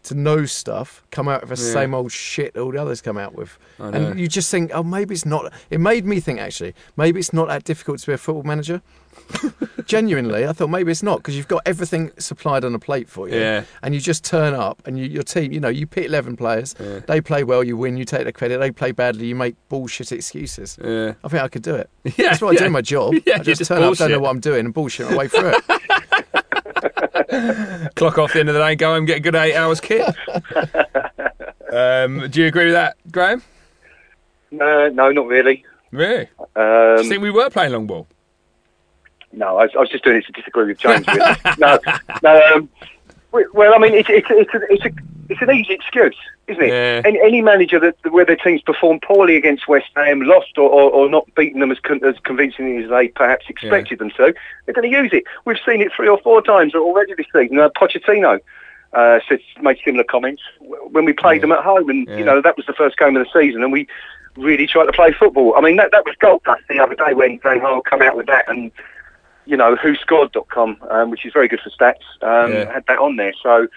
[0.04, 1.74] to know stuff come out with the Yeah.
[1.74, 5.14] same old shit all the others come out with, and you just think, oh, maybe
[5.16, 5.52] it's not.
[5.70, 8.82] It made me think actually, maybe it's not that difficult to be a football manager.
[9.86, 13.28] Genuinely, I thought maybe it's not because you've got everything supplied on a plate for
[13.30, 13.64] you, Yeah.
[13.82, 15.52] and you just turn up and you, your team.
[15.52, 17.00] You know, you pick eleven players, Yeah.
[17.08, 18.60] they play well, you win, you take the credit.
[18.60, 20.78] They play badly, you make bullshit excuses.
[20.84, 21.14] Yeah.
[21.24, 21.90] I think I could do it.
[22.18, 23.14] Yeah, That's what I do my job.
[23.26, 25.28] Yeah, I just, just turn up, don't know what I'm doing, and bullshit my way
[25.28, 25.64] through it.
[27.96, 30.02] Clock off the end of the day go home get a good eight hours kit.
[31.72, 33.42] um, do you agree with that, Graham?
[34.52, 35.66] No, no, not really.
[35.92, 36.28] Really?
[36.56, 38.08] Um, Do you think we were playing long ball?
[39.32, 41.08] No, I was, I was just doing it to disagree with James.
[41.08, 41.36] Really.
[41.58, 41.80] no,
[42.22, 42.42] no.
[42.56, 42.70] Um,
[43.32, 44.92] well, I mean, it's it's it's, a, it's, a,
[45.34, 46.16] it's an easy excuse,
[46.48, 46.70] isn't it?
[46.70, 47.02] Yeah.
[47.06, 50.92] Any, any manager that where their teams perform poorly against West Ham, lost or, or,
[50.92, 54.34] or not beaten them as con- as convincingly as they perhaps expected them to,
[54.66, 55.24] they're going to use it.
[55.46, 57.60] We've seen it three or four times already this season.
[57.60, 58.40] Uh, Pochettino.
[58.94, 62.18] Uh, said, made similar comments when we played them at home, and Yeah.
[62.18, 63.88] you know that was the first game of the season, and we
[64.38, 65.56] really tried to play football.
[65.58, 68.16] I mean, that that was gold dust the other day when Van Gaal come out
[68.16, 68.72] with that, and
[69.48, 72.72] you know, whoscored.com, um, which is very good for stats, um, Yeah.
[72.72, 73.34] had that on there.
[73.42, 73.68] So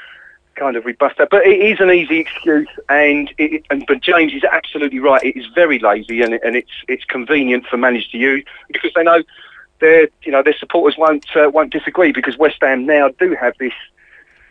[0.56, 1.28] kind of rebust that.
[1.30, 5.22] But it is an easy excuse, and, it, and but James is absolutely right.
[5.22, 8.90] It is very lazy, and, it- and it's it's convenient for managers to use because
[8.94, 9.22] they know
[9.80, 13.54] their you know their supporters won't uh, won't disagree because West Ham now do have
[13.58, 13.72] this.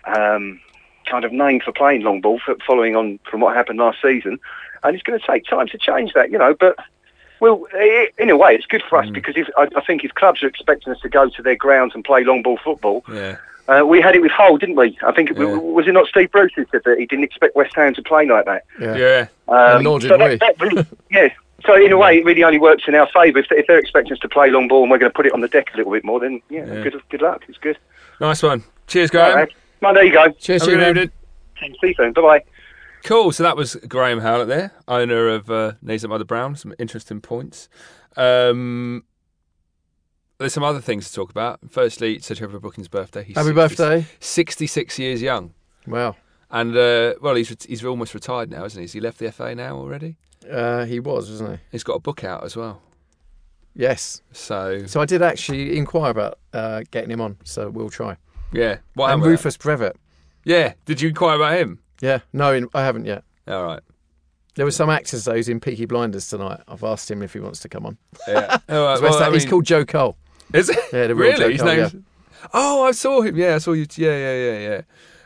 [0.05, 0.59] Um,
[1.07, 4.39] kind of name for playing long ball, following on from what happened last season,
[4.83, 6.55] and it's going to take time to change that, you know.
[6.59, 6.75] But
[7.39, 7.63] well,
[8.17, 10.47] in a way, it's good for us because if I, I think if clubs are
[10.47, 13.37] expecting us to go to their grounds and play long ball football, Yeah.
[13.67, 14.97] Uh, we had it with Hull, didn't we?
[15.05, 15.55] I think it, Yeah.
[15.57, 18.27] was it not Steve Bruce who said that he didn't expect West Ham to play
[18.27, 18.63] like that.
[18.79, 18.95] Yeah.
[18.95, 19.27] Yeah.
[19.47, 20.35] Um, And nor did so we.
[20.35, 21.29] that really- yeah.
[21.65, 23.39] So in a way, it really only works in our favour.
[23.39, 25.33] If, if they're expecting us to play long ball and we're going to put it
[25.33, 26.83] on the deck a little bit more, then yeah, Yeah.
[26.83, 27.43] good good luck.
[27.47, 27.77] It's good.
[28.21, 28.63] Nice one.
[28.87, 29.35] Cheers, Graham.
[29.35, 29.53] right.
[29.81, 30.29] Well, there you go.
[30.31, 31.11] Cheers, Have a good Hugo.
[31.81, 32.13] See you soon.
[32.13, 32.43] Bye bye.
[33.03, 33.31] Cool.
[33.31, 36.55] So that was Graham Howlett there, owner of uh, Knees Up Mother Brown.
[36.55, 37.67] Some interesting points.
[38.15, 39.03] Um,
[40.37, 41.59] there's some other things to talk about.
[41.69, 43.23] Firstly, it's Trevor Brooking's birthday.
[43.23, 44.05] He's Happy 60 birthday.
[44.19, 45.53] 66 years young.
[45.87, 46.15] Wow.
[46.51, 48.83] And, uh, well, he's, he's almost retired now, isn't he?
[48.83, 50.17] Has he left the FA now already?
[50.49, 51.57] Uh, he was, wasn't he?
[51.71, 52.81] He's got a book out as well.
[53.73, 54.21] Yes.
[54.31, 58.17] So, So I did actually inquire about uh, getting him on, so we'll try.
[58.53, 58.77] yeah.
[58.93, 59.95] What and Rufus Brevett.
[60.45, 60.73] Yeah.
[60.85, 61.79] Did you inquire about him?
[62.01, 63.23] Yeah, no, I haven't yet.
[63.47, 63.81] All right.
[64.55, 66.61] There were some actors though who's in Peaky Blinders tonight.
[66.67, 67.97] I've asked him if he wants to come on.
[68.27, 68.57] Yeah.
[68.69, 69.01] All right.
[69.01, 69.29] Where's well, that?
[69.29, 70.17] I He's called Joe Cole.
[70.53, 70.77] Is it?
[70.93, 71.37] Yeah, the real really?
[71.43, 71.95] Joe His Cole, name's.
[72.53, 73.35] Oh, I saw him.
[73.35, 73.85] Yeah, I saw you.
[73.95, 74.81] Yeah, yeah, yeah, yeah.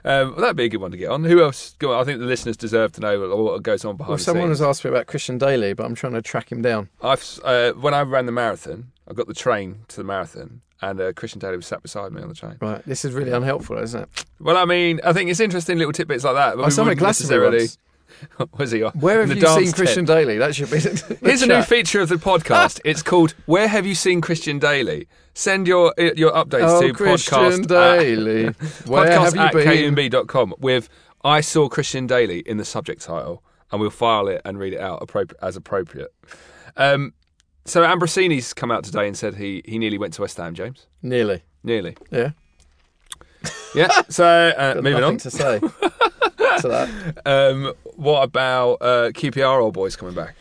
[0.06, 1.26] Um, well, that'd be a good one to get on.
[1.26, 1.76] Who else?
[1.80, 4.48] Go on, I think the listeners deserve to know what goes on behind Well, someone
[4.48, 4.60] scenes.
[4.60, 6.88] has asked me about Christian Dailly, but I'm trying to track him down.
[7.04, 11.02] I've uh, when I ran the marathon, I got the train to the marathon, and
[11.02, 12.56] uh, Christian Dailly was sat beside me on the train.
[12.62, 14.26] Right, this is really unhelpful, isn't it?
[14.40, 16.58] Well, I mean, I think it's interesting little tidbits like that.
[16.58, 17.58] I saw him at Glastonbury necessarily.
[17.64, 17.78] once.
[18.58, 18.82] Was he?
[18.82, 20.06] Where in have you seen Christian?
[20.06, 20.38] Dailly?
[20.38, 20.80] That should be.
[20.80, 20.90] The,
[21.22, 22.80] the Here's a new feature of the podcast.
[22.86, 27.64] It's called "Where Have You Seen Christian Dailly?" Send your your updates Oh, to Christian
[27.64, 28.48] podcast Dailly.
[28.48, 28.56] At,
[28.88, 30.56] Where podcast have you at been?
[30.60, 30.90] with
[31.24, 34.80] "I saw Christian Dailly" in the subject title, and we'll file it and read it
[34.80, 36.14] out appropri- as appropriate.
[36.78, 37.14] Um,
[37.66, 40.54] so Ambrosini's come out today and said he he nearly went to West Ham.
[40.56, 41.44] James, Nearly.
[41.64, 41.96] nearly.
[42.12, 42.32] Yeah.
[43.76, 44.02] Yeah.
[44.10, 44.26] So
[44.58, 45.18] uh, moving nothing on.
[45.18, 45.62] to say
[46.58, 46.90] to that.
[47.26, 50.36] Um, what about uh, QPR old boys coming back?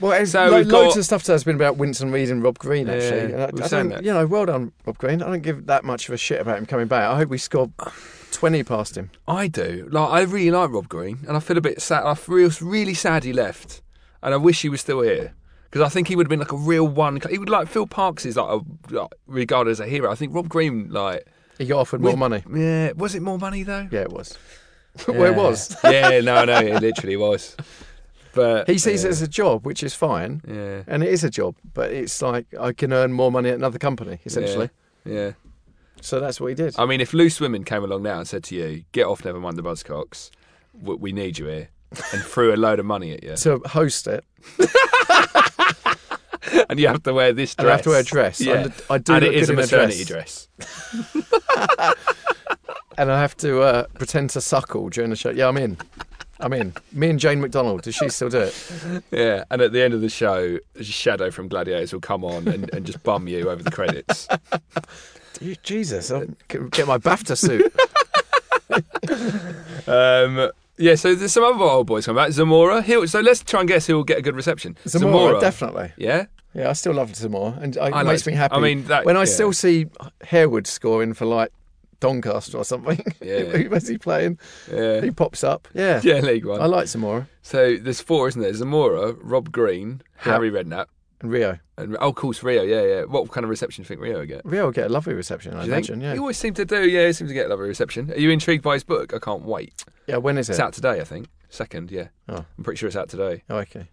[0.00, 2.88] Well, So lo- we've loads of stuff has been about Winston Reid and Rob Green.
[2.88, 4.04] Actually, And I, I saying don't, that.
[4.04, 5.22] you know, well done, Rob Green.
[5.22, 7.04] I don't give that much of a shit about him coming back.
[7.04, 7.70] I hope we score
[8.32, 9.10] twenty past him.
[9.28, 9.88] I do.
[9.92, 12.04] Like I really like Rob Green, and I feel a bit sad.
[12.04, 13.80] I feel really sad he left,
[14.22, 15.34] and I wish he was still here
[15.70, 17.20] because I think he would have been like a real one.
[17.30, 20.10] He would like Phil Parkes is like, a, like regarded as a hero.
[20.10, 21.26] I think Rob Green like
[21.58, 22.42] He got offered more money.
[22.52, 23.86] Yeah, was it more money though?
[23.92, 24.36] Yeah, it was.
[25.08, 25.76] well, it was.
[25.84, 27.56] yeah, no, no, it literally was.
[28.34, 31.30] But He sees it as a job, which is fine, yeah, and it is a
[31.30, 31.54] job.
[31.74, 34.70] But it's like I can earn more money at another company, essentially.
[35.04, 35.32] yeah.
[36.00, 36.74] So that's what he did.
[36.78, 39.38] I mean, if Loose Women came along now and said to you, "Get off, never
[39.38, 40.30] mind the Buzzcocks,
[40.80, 41.68] we, we need you here,"
[42.12, 44.24] and threw a load of money at you, to host it,
[46.68, 48.40] and you have to wear this and dress, I have to wear a dress.
[48.40, 48.62] Yeah.
[48.64, 51.94] I'm I do and look it is good a in maternity dress, dress.
[53.02, 55.30] And I have to uh, pretend to suckle during the show.
[55.30, 55.76] Yeah, I'm in.
[56.40, 56.72] I'm in.
[56.92, 57.82] Me and Jane McDonald.
[57.82, 59.02] Does she still do it?
[59.10, 62.72] Yeah, and at the end of the show, Shadow from Gladiators will come on and,
[62.74, 64.26] and just bum you over the credits.
[65.62, 67.72] Jesus, I'll get my BAFTA suit.
[69.86, 72.32] Um, yeah, so there's some other old boys coming back.
[72.32, 72.80] Zamora.
[72.82, 74.76] He'll, so let's try and guess who will get a good reception.
[74.86, 75.92] Zamora, definitely.
[75.96, 76.26] Yeah.
[76.54, 78.54] Yeah, I still love Zamora, and I, I it makes like- me happy.
[78.54, 79.24] I mean, that- when I yeah.
[79.26, 79.86] still see
[80.22, 81.50] Harewood scoring for like
[82.02, 83.42] Doncaster or something, Yeah.
[83.68, 84.38] where's he playing?
[84.70, 85.00] Yeah.
[85.00, 85.68] He pops up.
[85.72, 86.60] Yeah, Yeah, League One.
[86.60, 88.52] I like Zamora so there's four, isn't there?
[88.54, 90.86] Zamora, Rob Green, Harry Redknapp,
[91.20, 91.58] and Rio.
[91.78, 92.62] and oh, of course Rio.
[92.62, 93.02] Yeah, yeah.
[93.04, 94.44] What kind of reception do you think Rio will get?
[94.44, 95.88] Rio will get a lovely reception, I you think?
[95.88, 96.88] Yeah, He always seems to do.
[96.88, 98.10] Yeah, he seems to get a lovely reception.
[98.12, 99.14] Are you intrigued by his book?
[99.14, 99.84] I can't wait.
[100.06, 100.16] yeah.
[100.18, 100.52] When is it?
[100.52, 101.28] It's out today, I think.
[101.48, 102.08] Second, yeah.
[102.28, 102.44] Oh.
[102.58, 103.42] I'm pretty sure it's out today.
[103.50, 103.86] Oh, okay.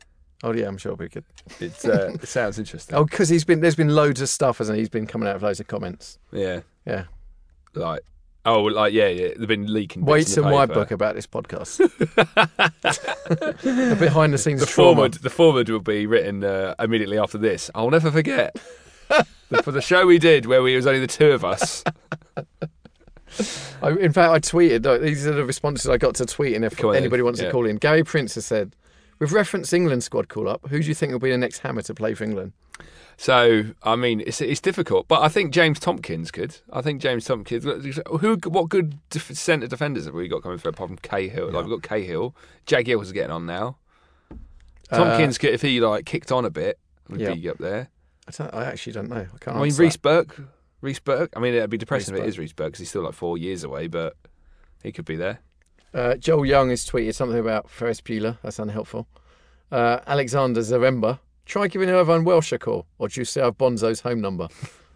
[0.44, 1.26] Oh yeah, I'm sure it'll be good.
[1.60, 2.96] It's uh, it sounds interesting.
[2.96, 4.82] Oh, because he's been there's been loads of stuff, hasn't he?
[4.82, 6.18] He's been coming out with loads of comments.
[6.32, 7.06] Yeah, Yeah.
[7.76, 8.02] Like
[8.46, 9.30] oh, like yeah, yeah.
[9.38, 10.04] They've been leaking.
[10.04, 11.78] bits Waits in and the wide book about this podcast.
[13.62, 14.96] the behind the scenes The trauma.
[14.96, 17.70] forward, the forward will be written uh, immediately after this.
[17.76, 18.56] I'll never forget
[19.50, 21.84] The- for the show we did where we it was only the two of us.
[23.82, 24.86] I, in fact, I tweeted.
[24.86, 26.66] uh, These are the responses I got to tweeting.
[26.66, 27.46] If Come on anybody wants yeah.
[27.48, 28.76] to call in, Gary Prince has said,
[29.20, 31.82] with reference England squad call up, who do you think will be the next hammer
[31.84, 32.54] to play for England?
[33.18, 36.56] So I mean, it's it's difficult, but I think James Tomkins could.
[36.72, 37.66] I think James Tomkins.
[38.08, 38.38] Who?
[38.46, 41.52] What good def- centre defenders have we got coming through apart from Cahill?
[41.52, 42.34] Like we've got Cahill.
[42.66, 43.76] Jack Gill's getting on now.
[44.90, 46.80] Uh, Tomkins, could, if he like kicked on a bit,
[47.10, 47.34] would yeah.
[47.34, 47.90] be up there.
[48.40, 49.28] I, I actually don't know.
[49.34, 49.58] I can't.
[49.58, 49.98] I mean, Reece.
[49.98, 50.40] Burke.
[50.80, 51.34] Reece Burke.
[51.36, 53.16] I mean, it'd be depressing if Reece it is Reece Burke because he's still like
[53.16, 54.16] four years away, but
[54.82, 55.40] he could be there.
[55.94, 58.38] Uh, Joel Young has tweeted something about Ferris Bueller.
[58.44, 59.08] That's unhelpful.
[59.72, 61.20] Uh, Alexander Zaremba.
[61.46, 64.48] Try giving Irvine Welsh a call, or do you still have Bonzo's home number?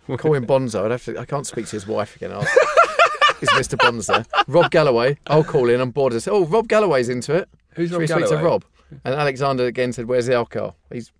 [0.17, 0.83] Call him Bonzo.
[0.85, 1.17] I'd have to.
[1.17, 2.31] I can't speak to his wife again.
[2.33, 3.77] I'll, is Mr.
[3.77, 4.25] Bonzo?
[4.47, 5.17] Rob Galloway.
[5.27, 5.79] I'll call in.
[5.79, 6.13] I'm bored.
[6.13, 7.47] As, oh, Rob Galloway's into it.
[7.75, 8.65] Who's Should Rob we speak to Rob?
[9.05, 11.11] And Alexander again said, "Where's the alcohol?" He's.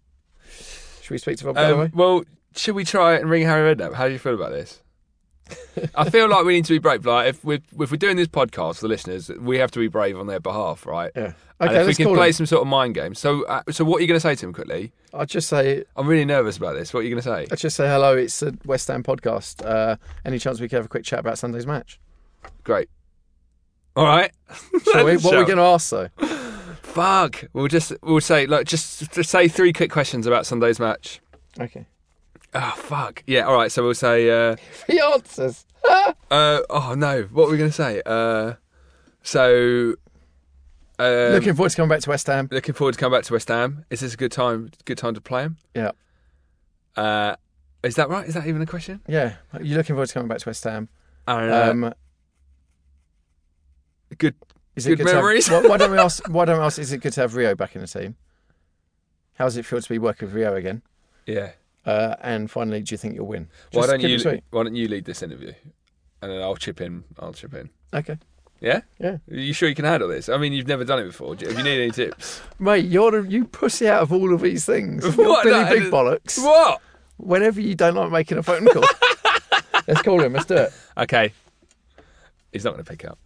[1.01, 1.91] Should we speak to Rob Um, Galloway?
[1.95, 2.23] well,
[2.57, 3.93] should we try it and ring Harry Redknapp?
[3.93, 4.81] How do you feel about this?
[5.95, 7.05] I feel like we need to be brave.
[7.05, 9.87] Like if we if we're doing this podcast for the listeners, we have to be
[9.87, 11.11] brave on their behalf, right?
[11.15, 11.33] Yeah.
[11.59, 12.33] And Okay, if we let's can play him.
[12.33, 13.15] some sort of mind game.
[13.15, 14.91] So, uh, so what are you going to say to him quickly?
[15.13, 16.93] I'll just say, I'm really nervous about this.
[16.93, 17.47] What are you going to say?
[17.51, 18.17] I'll just say hello.
[18.17, 19.65] It's a West Ham podcast.
[19.65, 21.99] Uh, any chance we could have a quick chat about Sunday's match?
[22.63, 22.89] Great.
[23.95, 24.31] All right.
[24.91, 25.17] Shall we?
[25.17, 26.09] What are we going to ask though?
[26.81, 27.45] Fuck.
[27.53, 31.21] We'll just we'll say like just to say three quick questions about Sunday's match.
[31.59, 31.85] Okay.
[32.55, 33.23] Oh fuck.
[33.27, 33.41] Yeah.
[33.41, 33.71] All right.
[33.71, 34.29] So we'll say.
[34.29, 34.55] Uh,
[34.87, 35.65] He answers.
[35.89, 36.13] uh,
[36.69, 37.23] oh no.
[37.31, 38.01] What were we going to say?
[38.05, 38.53] Uh,
[39.21, 39.95] so.
[40.99, 42.47] Um, Looking forward to coming back to West Ham.
[42.51, 43.83] looking forward to coming back to West Ham.
[43.89, 44.69] Is this a good time?
[44.85, 45.57] Good time to play him?
[45.75, 45.91] Yeah.
[46.95, 47.35] Uh,
[47.83, 48.27] is that right?
[48.27, 49.01] Is that even a question?
[49.07, 49.33] Yeah.
[49.59, 50.87] You're looking forward to coming back to West Ham.
[51.27, 51.87] I don't know.
[51.87, 51.93] Um,
[54.19, 54.35] good.
[54.75, 55.49] is good it good have- memories.
[55.49, 56.27] why, why don't we ask?
[56.29, 56.77] Why don't we ask?
[56.79, 58.15] Is it good to have Rio back in the team?
[59.33, 60.83] How does it feel to be working with Rio again?
[61.25, 61.51] Yeah.
[61.85, 63.49] Uh, and finally, do you think you'll win?
[63.71, 64.17] Why don't you?
[64.19, 64.43] sweet.
[64.51, 65.51] Why don't you lead this interview,
[66.21, 67.03] and then I'll chip in.
[67.19, 67.69] I'll chip in.
[67.93, 68.17] Okay.
[68.61, 68.81] Yeah.
[68.99, 69.17] Yeah.
[69.29, 70.29] Are you sure you can handle this?
[70.29, 71.35] I mean, you've never done it before.
[71.35, 74.63] Do you- need any tips, Mate, you're the, you pussy out of all of these
[74.65, 75.03] things.
[75.03, 75.43] You're What?
[75.43, 76.41] Billy No, Big Bollocks.
[76.41, 76.79] what?
[77.17, 78.83] Whenever you don't like making a phone call,
[79.87, 80.31] let's call him.
[80.33, 80.73] Let's do it.
[80.97, 81.33] Okay.
[82.53, 83.19] He's not going to pick up.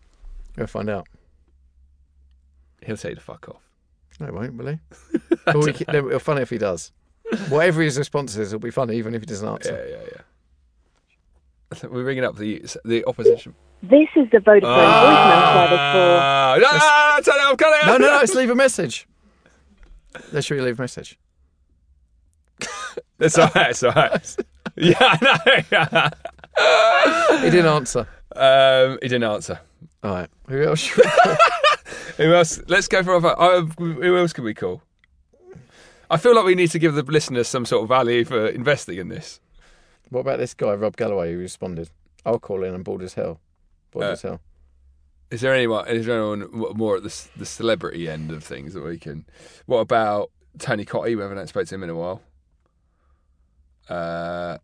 [0.57, 1.07] We'll find out.
[2.83, 3.61] He'll tell you to fuck off.
[4.19, 4.79] No, he won't, will he?
[5.53, 6.91] Or we it'll be funny if he does.
[7.49, 9.85] Whatever his response is, it'll be funny, even if he doesn't answer.
[9.89, 10.21] yeah, yeah.
[11.83, 11.89] Yeah.
[11.91, 13.53] We're ringing up the the opposition.
[13.83, 16.17] This is the Vodafone voicemail service for.
[16.19, 17.99] Ah, no, no, no, turn it off, cut it No, off.
[17.99, 19.07] no, no, let's leave a message.
[20.31, 21.19] Let's should we leave a message?
[23.19, 23.69] It's all right.
[23.71, 24.35] It's all right.
[24.77, 26.11] Yeah, I
[27.31, 27.39] know.
[27.43, 28.07] He didn't answer.
[28.35, 29.59] um, he didn't answer.
[30.03, 30.29] All right.
[30.49, 31.35] Who else should we call?
[32.17, 32.61] Who else?
[32.67, 33.19] Let's go for a.
[33.27, 34.81] Uh, who else can we call?
[36.09, 38.97] I feel like we need to give the listeners some sort of value for investing
[38.97, 39.39] in this.
[40.09, 41.89] What about this guy, Rob Galloway, who responded?
[42.25, 43.39] I'll call in and bored as hell.
[43.91, 44.41] Bored Uh, as hell.
[45.29, 45.85] Is there anyone?
[45.89, 49.25] Is there anyone more at the the celebrity end of things that we can?
[49.65, 51.17] What about Tony Cottee?
[51.17, 52.21] We haven't spoken to him in a while.
[53.89, 54.57] Uh,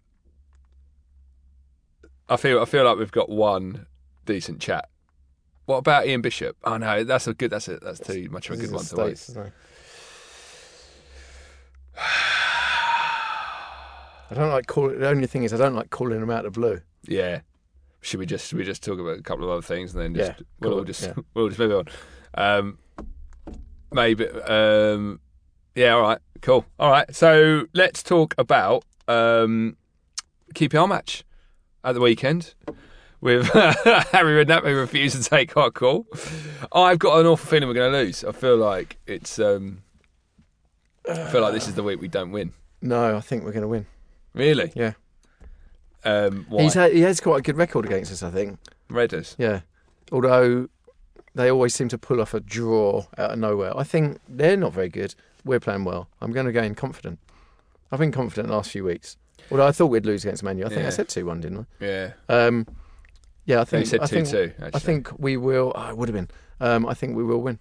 [2.29, 3.85] I feel I feel like we've got one
[4.25, 4.87] decent chat.
[5.65, 6.55] What about Ian Bishop?
[6.63, 7.51] Oh no, that's a good.
[7.51, 9.37] That's a, that's too much of a good one to States, waste.
[9.37, 9.53] it?
[14.33, 14.99] I don't like calling.
[14.99, 16.81] The only thing is, I don't like calling them out of blue.
[17.07, 17.41] Yeah.
[18.01, 20.15] Should we just should we just talk about a couple of other things and then
[20.15, 21.13] just Yeah, we'll all just yeah.
[21.33, 21.87] we'll just move on.
[22.33, 22.77] Um,
[23.91, 25.19] maybe um,
[25.75, 25.93] yeah.
[25.93, 26.19] All right.
[26.41, 26.65] Cool.
[26.79, 27.13] All right.
[27.15, 29.77] So let's talk about um,
[30.53, 31.23] QPR match
[31.83, 32.55] at the weekend
[33.21, 36.07] with Harry Redknapp who refused to take our call.
[36.73, 38.23] I've got an awful feeling we're going to lose.
[38.23, 39.37] I feel like it's.
[39.39, 39.82] Um,
[41.09, 42.53] I feel like this is the week we don't win.
[42.81, 43.85] No, I think we're going to win.
[44.33, 44.71] Really?
[44.75, 44.93] Yeah,
[46.03, 46.63] Um, why?
[46.63, 48.23] he's had, he has quite a good record against us.
[48.23, 48.59] I think.
[48.89, 49.35] Redders.
[49.37, 49.61] Yeah,
[50.11, 50.67] although
[51.35, 53.75] they always seem to pull off a draw out of nowhere.
[53.77, 55.15] I think they're not very good.
[55.45, 56.07] We're playing well.
[56.21, 57.19] I'm going to go in confident.
[57.91, 59.17] I've been confident the last few weeks.
[59.51, 60.87] Although I thought we'd lose against Man I think Yeah.
[60.87, 61.85] I said two one, didn't I?
[61.85, 62.11] Yeah.
[62.29, 62.65] Um,
[63.45, 65.73] yeah, I think you said I think, 2-2, I think we will.
[65.75, 66.29] Oh, it would have been.
[66.61, 67.59] Um, I think we will win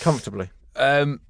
[0.00, 0.50] comfortably.
[0.76, 1.20] Um,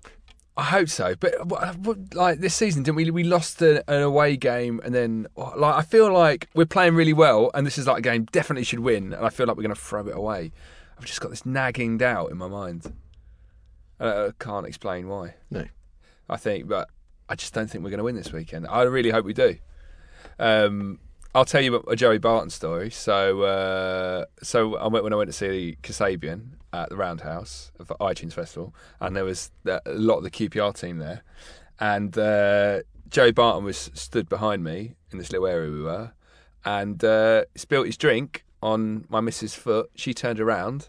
[0.59, 1.15] I hope so.
[1.15, 3.11] But what, what, like this season, didn't we?
[3.11, 7.13] We lost a, an away game, and then like I feel like we're playing really
[7.13, 9.65] well, and this is like a game definitely should win, and I feel like we're
[9.65, 10.53] going to throw it away.
[10.99, 12.91] I've just got this nagging doubt in my mind.
[14.01, 15.35] Uh, I can't explain why.
[15.51, 15.67] No.
[16.29, 16.89] I think, but
[17.29, 18.67] I just don't think we're going to win this weekend.
[18.67, 19.57] I really hope we do.
[20.39, 20.99] Um,
[21.37, 22.91] I'll tell you a Joey Barton story.
[22.91, 27.95] So, uh, so I went when I went to see Kasabian at the Roundhouse for
[27.99, 31.25] iTunes Festival, and there was a lot of the QPR team there,
[31.79, 36.13] and uh, Joey Barton was stood behind me in this little area we were,
[36.65, 39.91] and uh, spilt his drink on my missus' foot.
[39.95, 40.89] She turned around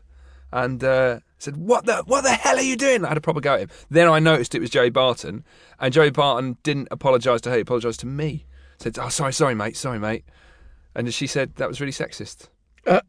[0.53, 3.41] and uh, said, "What the what the hell are you doing?" I had a proper
[3.41, 3.69] go at him.
[3.89, 5.43] Then I noticed it was Joey Barton,
[5.77, 8.45] and Joey Barton didn't apologise to her; he apologised to me.
[8.77, 10.23] Said, "Oh, sorry, sorry, mate, sorry, mate,"
[10.95, 12.47] and she said that was really sexist.
[12.85, 13.01] Uh.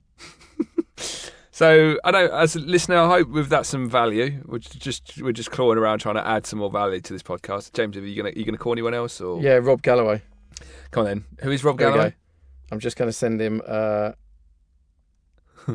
[1.50, 4.42] so I don't, as a listener, I hope with that some value.
[4.46, 7.72] We're just we're just clawing around trying to add some more value to this podcast.
[7.74, 10.22] James, are you gonna you gonna call anyone else or Yeah, Rob Galloway.
[10.90, 11.24] Come on then.
[11.42, 12.10] Who is Rob There Galloway?
[12.10, 12.16] go.
[12.72, 13.62] I'm just going to send him.
[13.66, 14.12] Uh,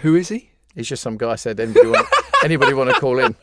[0.00, 0.50] Who is he?
[0.74, 2.06] he's just some guy said anybody want
[2.44, 3.34] anybody want to call in.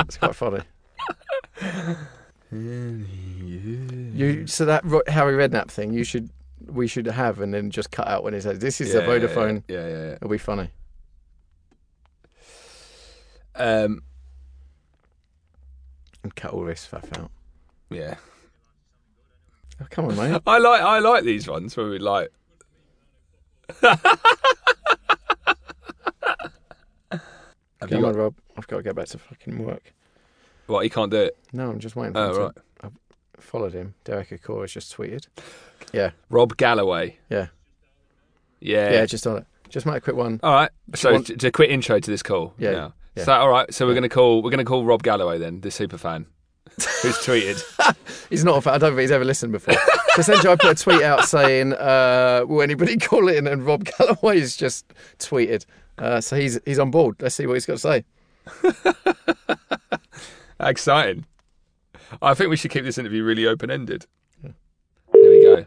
[0.00, 0.60] It's quite funny.
[2.52, 6.30] You so that Ro- Harry Redknapp thing you should
[6.66, 9.08] we should have and then just cut out when he says this is Yeah, a
[9.08, 9.62] Vodafone.
[9.68, 10.12] Yeah, yeah, yeah.
[10.14, 10.70] It'll be funny.
[13.54, 14.02] Um,
[16.22, 17.30] And cut all this faff out.
[17.90, 18.16] yeah.
[19.80, 20.40] Oh, come on, mate.
[20.46, 22.30] I like I like these ones where we like.
[27.80, 28.34] Have you Come on, Rob.
[28.56, 29.92] I've got to get back to fucking work.
[30.66, 30.82] What?
[30.84, 31.36] he can't do it.
[31.52, 32.52] No, I'm just waiting for Oh him to- right.
[32.84, 32.88] I
[33.40, 33.94] followed him.
[34.04, 35.26] Derek Akor has just tweeted.
[35.92, 37.18] Yeah, Rob Galloway.
[37.30, 37.46] yeah,
[38.60, 38.92] Yeah.
[38.92, 39.06] yeah.
[39.06, 39.46] just on it.
[39.68, 40.40] Just make a quick one.
[40.42, 40.70] all right.
[40.94, 42.54] So want- to, to quick intro to this call.
[42.58, 42.94] Yeah, now.
[43.16, 43.24] yeah.
[43.24, 43.72] So all right.
[43.74, 46.26] So we're gonna call we're gonna call Rob Galloway then, the super fan,
[46.76, 47.62] who's tweeted.
[48.30, 48.74] He's not a fan.
[48.74, 49.74] I don't think he's ever listened before.
[49.74, 53.84] so essentially, I put a tweet out saying, uh, "Will anybody call in?" And Rob
[53.84, 54.84] Galloway Galloway's just
[55.18, 55.64] tweeted.
[55.98, 57.16] Uh, so he's he's on board.
[57.20, 58.04] Let's see what he's got to say.
[60.60, 61.26] Exciting.
[62.22, 64.06] I think we should keep this interview really open ended.
[64.42, 64.54] Here
[65.12, 65.66] we go.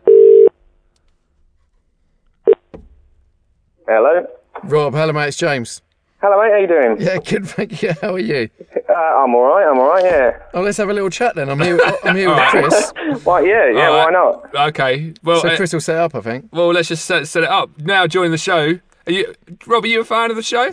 [3.87, 4.25] Hello.
[4.63, 5.29] Rob, hello, mate.
[5.29, 5.81] It's James.
[6.21, 6.49] Hello, mate.
[6.49, 7.01] How are you doing?
[7.01, 7.47] Yeah, good.
[7.47, 7.93] Thank you.
[8.01, 8.49] How are you?
[8.89, 9.67] Uh, I'm all right.
[9.69, 10.03] I'm all right.
[10.03, 10.37] Yeah.
[10.53, 11.49] Oh, let's have a little chat then.
[11.49, 11.79] I'm here.
[12.03, 12.91] I'm here with Chris.
[13.23, 13.41] Why?
[13.41, 13.69] Yeah.
[13.71, 13.87] Yeah.
[13.87, 14.11] All Why right.
[14.53, 14.55] not?
[14.69, 15.13] Okay.
[15.23, 16.49] Well, So uh, Chris will set up, I think.
[16.51, 18.05] well, let's just set, set it up now.
[18.05, 18.79] Join the show.
[19.07, 19.33] Are you,
[19.65, 19.83] Rob?
[19.85, 20.71] Are you a fan of the show?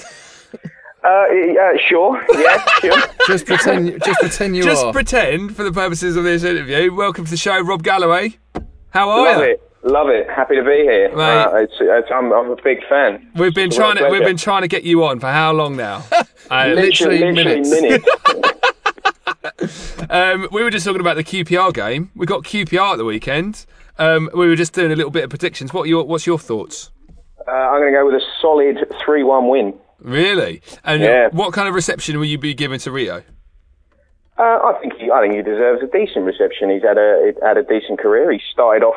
[1.07, 2.20] Uh, uh, sure.
[2.34, 2.64] Yeah.
[2.80, 3.02] Sure.
[3.26, 4.02] Just pretend.
[4.04, 4.92] Just pretend you Just are.
[4.92, 6.92] pretend, for the purposes of this interview.
[6.92, 8.36] Welcome to the show, Rob Galloway.
[8.90, 9.52] How are Love you?
[9.52, 9.62] it.
[9.82, 10.28] Love it.
[10.28, 11.09] Happy to be here.
[11.16, 11.22] Mate.
[11.22, 13.30] Uh, it's, it's, I'm, I'm a big fan.
[13.36, 15.52] We've been It's trying to real we've been trying to get you on for how
[15.52, 16.04] long now?
[16.48, 17.70] Uh, Literally literally, minutes.
[17.70, 18.07] minutes.
[20.11, 22.12] um, we were just talking about the QPR game.
[22.14, 23.66] We got QPR at the weekend.
[23.98, 25.72] Um, we were just doing a little bit of predictions.
[25.74, 26.92] What are your what's your thoughts?
[27.48, 29.74] uh, I'm going to go with a solid three-one win.
[30.01, 30.62] Really?
[30.84, 31.28] And Yeah.
[31.32, 33.22] what kind of reception will you be giving to Rio?
[34.38, 36.68] Uh, I think he, I think he deserves a decent reception.
[36.70, 38.30] He's had a had a decent career.
[38.30, 38.97] He started off,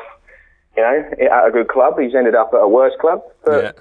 [0.76, 1.98] you know, at a good club.
[1.98, 3.72] He's ended up at a worse club, but Yeah.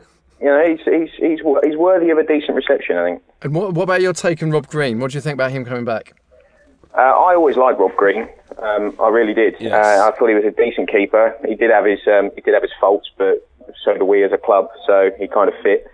[0.40, 2.96] you know, he's he's he's he's worthy of a decent reception.
[2.96, 3.22] I think.
[3.42, 5.00] And what, what about your take on Rob Green?
[5.00, 6.12] What do you think about him coming back?
[6.96, 8.28] Uh, I always liked Rob Green.
[8.62, 9.56] Um, I really did.
[9.58, 9.72] Yes.
[9.72, 11.34] Uh, I thought he was a decent keeper.
[11.46, 13.46] He did have his um, he did have his faults, but
[13.84, 14.68] so do we as a club.
[14.86, 15.86] So he kind of fit.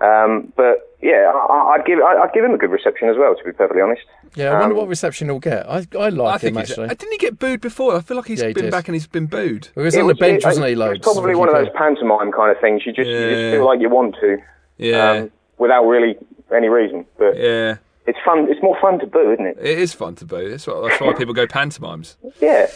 [0.00, 3.16] Um, but yeah, I, I- I'd give I- I'd give him a good reception as
[3.18, 3.34] well.
[3.34, 4.02] To be perfectly honest.
[4.34, 5.68] Yeah, I wonder Um, what reception he'll get.
[5.68, 6.84] I, I like I think him actually.
[6.86, 7.96] uh, didn't he get booed before?
[7.96, 8.70] I feel like he's Yeah, he been did.
[8.70, 9.68] back and he's been booed.
[9.74, 10.72] He was It on the bench, it- wasn't he?
[10.72, 11.00] It's Loads.
[11.00, 12.82] probably one of those pantomime kind of things.
[12.86, 14.38] You just you just feel like you want to,
[14.78, 16.16] Yeah, um, without really
[16.54, 17.04] any reason.
[17.18, 17.76] But yeah.
[18.06, 18.46] it's fun.
[18.50, 19.58] It's more fun to boo, isn't it?
[19.60, 20.48] It is fun to boo.
[20.48, 22.16] That's, what, that's why people go pantomimes.
[22.40, 22.68] Yeah.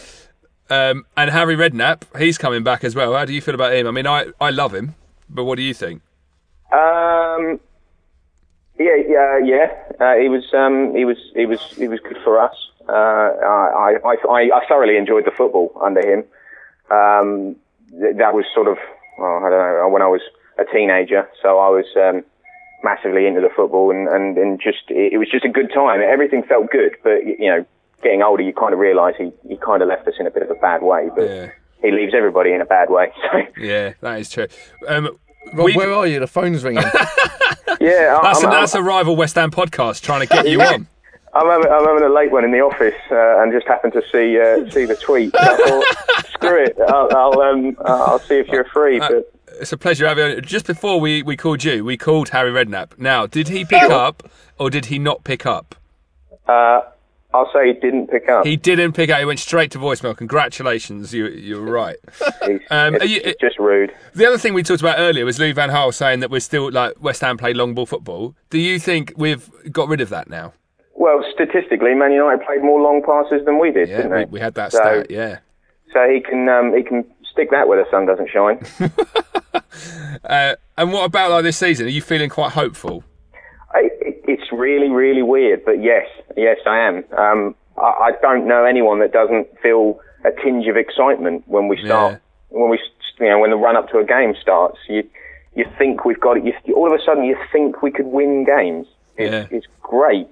[0.69, 3.13] Um, and Harry Redknapp, he's coming back as well.
[3.15, 3.85] How do you feel about him?
[3.87, 4.95] I mean, I, I love him,
[5.29, 6.01] but what do you think?
[6.71, 7.59] Um,
[8.77, 9.67] yeah, yeah, yeah.
[9.99, 12.55] Uh, he was, um, he was, he was, he was good for us.
[12.87, 16.23] Uh, I, I, I, thoroughly enjoyed the football under him.
[16.91, 17.55] Um,
[17.89, 18.77] th- that was sort of,
[19.17, 20.21] well, I don't know, when I was
[20.59, 22.23] a teenager, so I was um,
[22.83, 26.01] massively into the football, and, and, and just it, it was just a good time.
[26.01, 27.65] Everything felt good, but you know,
[28.03, 30.43] getting older, you kind of realise he, he kind of left us in a bit
[30.43, 31.51] of a bad way, but Yeah.
[31.81, 33.11] he leaves everybody in a bad way.
[33.31, 34.47] So Yeah, that is true.
[34.87, 35.17] Um,
[35.53, 36.19] Rob, we- where are you?
[36.19, 36.83] The phone's ringing.
[37.79, 40.61] yeah, I- that's, a, I'm- that's a rival West Ham podcast trying to get you
[40.61, 40.87] on.
[41.33, 44.01] I'm having, I'm having a late one in the office uh, and just happened to
[44.09, 45.35] see uh, see the tweet.
[45.37, 48.99] I thought, screw it, I'll I'll, um, I'll see if you're free.
[48.99, 49.29] But
[49.59, 50.41] It's a pleasure having you.
[50.41, 52.97] Just before we, we called you, we called Harry Redknapp.
[52.97, 54.23] Now, did he pick up
[54.57, 55.75] or did he not pick up?
[57.35, 58.45] I'll say he didn't pick up.
[58.45, 59.19] He didn't pick up.
[59.19, 60.15] He went straight to voicemail.
[60.17, 61.97] Congratulations, you you were right.
[62.71, 63.91] Um, it's, you- it's just rude.
[64.13, 66.71] The other thing we talked about earlier was Lou Van Gaal saying that we're still
[66.71, 68.35] like West Ham play long ball football.
[68.49, 70.53] Do you think we've got rid of that now?
[70.95, 74.25] Well, statistically, Man United played more long passes than we did, Yeah, didn't we, they?
[74.25, 75.11] we had that So- stat.
[75.11, 75.39] Yeah.
[75.93, 78.59] So he can um, he can stick that where the sun doesn't shine.
[80.23, 81.85] Uh, and what about like this season?
[81.85, 83.03] Are you feeling quite hopeful?
[83.73, 87.03] I, it's really, really weird, but yes, yes, I am.
[87.17, 91.77] Um, I, I don't know anyone that doesn't feel a tinge of excitement when we
[91.83, 92.17] start, Yeah.
[92.59, 92.79] when we,
[93.19, 94.77] you know, when the run up to a game starts.
[94.87, 95.03] You,
[95.55, 96.43] you think we've got it.
[96.65, 98.87] You, all of a sudden, you think we could win games.
[99.17, 99.57] It's, Yeah.
[99.57, 100.27] it's great.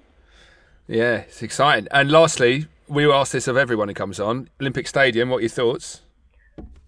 [0.88, 1.88] Yeah, it's exciting.
[1.92, 5.30] And lastly, we ask this of everyone who comes on Olympic Stadium.
[5.30, 6.02] What are your thoughts?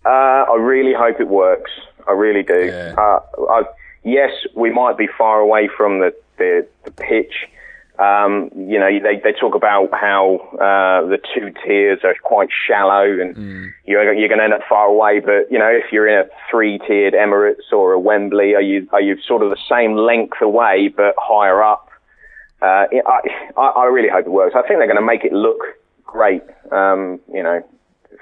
[0.05, 1.71] Uh, I really hope it works.
[2.07, 2.65] I really do.
[2.65, 2.93] Yeah.
[2.97, 3.63] Uh, I,
[4.03, 7.33] yes, we might be far away from the the, the pitch.
[7.99, 13.03] Um, you know, they they talk about how uh, the two tiers are quite shallow,
[13.03, 15.21] and you're you're going to end up far away.
[15.21, 19.01] But you know, if you're in a three-tiered Emirates or a Wembley, are you are
[19.01, 21.89] you sort of the same length away but higher up?
[22.61, 23.19] Uh, I,
[23.57, 24.55] I I really hope it works.
[24.57, 25.59] I think they're going to make it look
[26.03, 26.43] great.
[26.71, 27.63] Um, you know,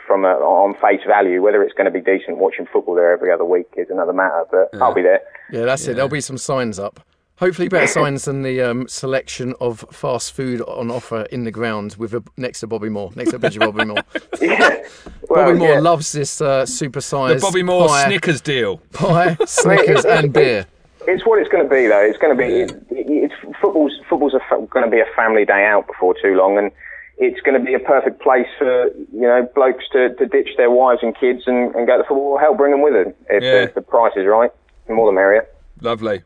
[0.05, 1.41] from a, on face value.
[1.41, 4.43] Whether it's going to be decent watching football there every other week is another matter.
[4.51, 5.21] But I'll be there.
[5.51, 5.95] Yeah, that's it.
[5.95, 6.99] There'll be some signs up.
[7.38, 11.95] Hopefully, better signs than the um, selection of fast food on offer in the ground
[11.97, 14.03] with a, next to Bobby Moore, next to Benji Bobby Moore.
[14.41, 14.84] Yeah.
[15.29, 15.79] Well, Bobby Moore yeah.
[15.79, 18.77] loves this uh, super The Bobby Moore pie, Snickers deal.
[18.91, 20.65] pie, Snickers, and beer.
[21.07, 22.01] It's what it's going to be, though.
[22.03, 22.53] It's going to be.
[22.53, 26.36] It, it's football's football's a fa- going to be a family day out before too
[26.36, 26.71] long, and
[27.17, 30.69] it's going to be a perfect place for you know blokes to, to ditch their
[30.71, 32.38] wives and kids and, and go to football.
[32.38, 33.63] Hell, bring them with them if, Yeah.
[33.63, 34.51] if the price is right.
[34.88, 35.47] The more the merrier.
[35.81, 36.21] Lovely.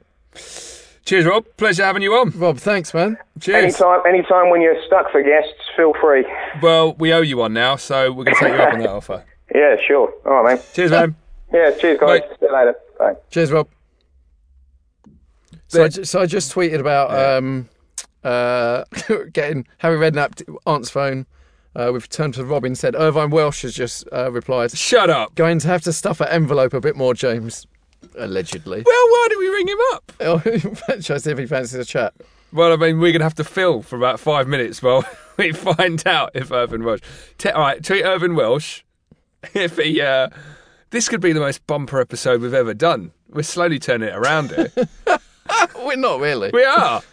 [1.08, 1.46] Cheers, Rob.
[1.56, 2.32] Pleasure having you on.
[2.32, 3.18] Rob, thanks, man.
[3.40, 3.64] Cheers.
[3.64, 6.26] Anytime, anytime when you're stuck for guests, feel free.
[6.62, 8.90] Well, we owe you one now, so we're going to take you up on that
[9.00, 9.24] offer.
[9.56, 10.14] Yeah, sure.
[10.26, 10.64] All right, man.
[10.74, 11.16] Cheers, man.
[11.54, 12.20] Yeah, cheers, guys.
[12.20, 12.28] Bye.
[12.28, 12.76] See you later.
[13.00, 13.14] Bye.
[13.32, 13.70] Cheers, Rob.
[15.70, 17.70] So, I, ju- so I just tweeted about um,
[18.26, 18.84] uh,
[19.32, 21.26] getting Harry Redknapp to Aunt's phone.
[21.74, 24.72] Uh, we've turned to Robin said Irvine Welsh has just uh, replied.
[24.78, 25.36] Shut up.
[25.36, 27.66] Going to have to stuff an envelope a bit more, James.
[28.18, 28.84] Allegedly.
[28.86, 30.04] Well, why did we ring him up?
[30.20, 30.40] Oh,
[31.02, 32.14] Shall I see if he fancies a chat?
[32.52, 35.06] Well, I mean, we're going to have to fill for about five minutes while
[35.38, 37.02] we find out if Irvine Welsh.
[37.38, 38.82] Te- all right, tweet Irvine Welsh
[39.54, 40.02] if he.
[40.02, 40.30] Uh,
[40.90, 43.12] this could be the most bumper episode we've ever done.
[43.30, 44.72] We're slowly turning it around here.
[45.86, 46.50] We're not really.
[46.54, 47.02] we are.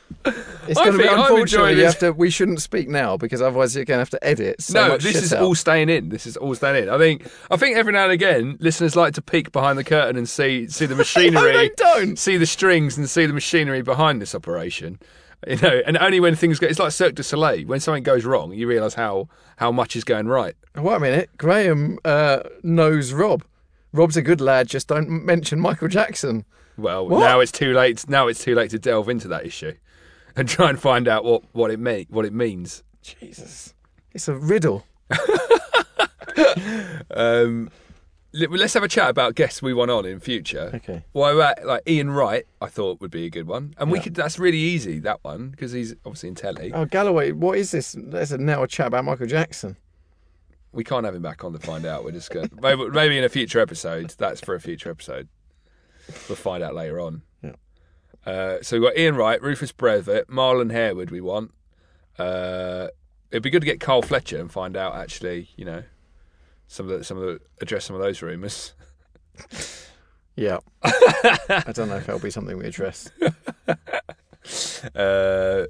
[0.67, 1.43] It's I going to be think I'm unfortunately.
[1.43, 1.93] enjoying You this.
[1.93, 2.13] have to.
[2.15, 4.63] We shouldn't speak now because otherwise you're going to have to edit.
[4.63, 5.43] So no, much this shit is out.
[5.43, 6.09] all staying in.
[6.09, 6.89] This is all staying in.
[6.89, 7.27] I think.
[7.51, 10.67] I think every now and again, listeners like to peek behind the curtain and see
[10.69, 11.53] see the machinery.
[11.53, 12.19] they don't.
[12.19, 14.99] see the strings and see the machinery behind this operation.
[15.47, 17.67] You know, and only when things go, it's like Cirque du Soleil.
[17.67, 19.29] When something goes wrong, you realise how
[19.59, 20.55] how much is going right.
[20.75, 21.29] Wait a minute.
[21.37, 23.45] Graham uh, knows Rob.
[23.93, 24.69] Rob's a good lad.
[24.69, 26.47] Just don't mention Michael Jackson.
[26.77, 27.21] Well, What?
[27.21, 28.09] now it's too late.
[28.09, 29.75] Now it's too late to delve into that issue
[30.37, 32.83] and try and find out what what it mean, what it means.
[33.03, 33.75] Jesus,
[34.13, 34.87] it's a riddle.
[37.11, 37.71] Um,
[38.33, 40.73] let- let's have a chat about guests we want on in future.
[40.75, 41.05] Okay.
[41.13, 44.15] Well, uh, like Ian Wright, I thought would be a good one, and we could.
[44.15, 46.73] That's really easy that one because he's obviously in telly.
[46.73, 47.95] Oh, Galloway, what is this?
[47.97, 49.77] There's a, now a chat about Michael Jackson.
[50.73, 52.05] We can't have him back on to find out.
[52.05, 54.13] We're just going maybe, maybe in a future episode.
[54.19, 55.29] That's for a future episode.
[56.29, 57.23] We'll find out later on.
[57.43, 57.53] Yeah.
[58.27, 61.11] Uh, so we've got Ian Wright, Rufus Brevett, Marlon Harewood.
[61.11, 61.53] We want.
[62.19, 62.89] Uh,
[63.31, 65.83] it'd be good to get Carl Fletcher and find out actually, you know,
[66.69, 68.73] some of the some of the address some of those rumours.
[70.37, 70.59] Yeah.
[70.83, 73.11] I don't know if that'll be something we address.
[74.95, 75.65] Uh,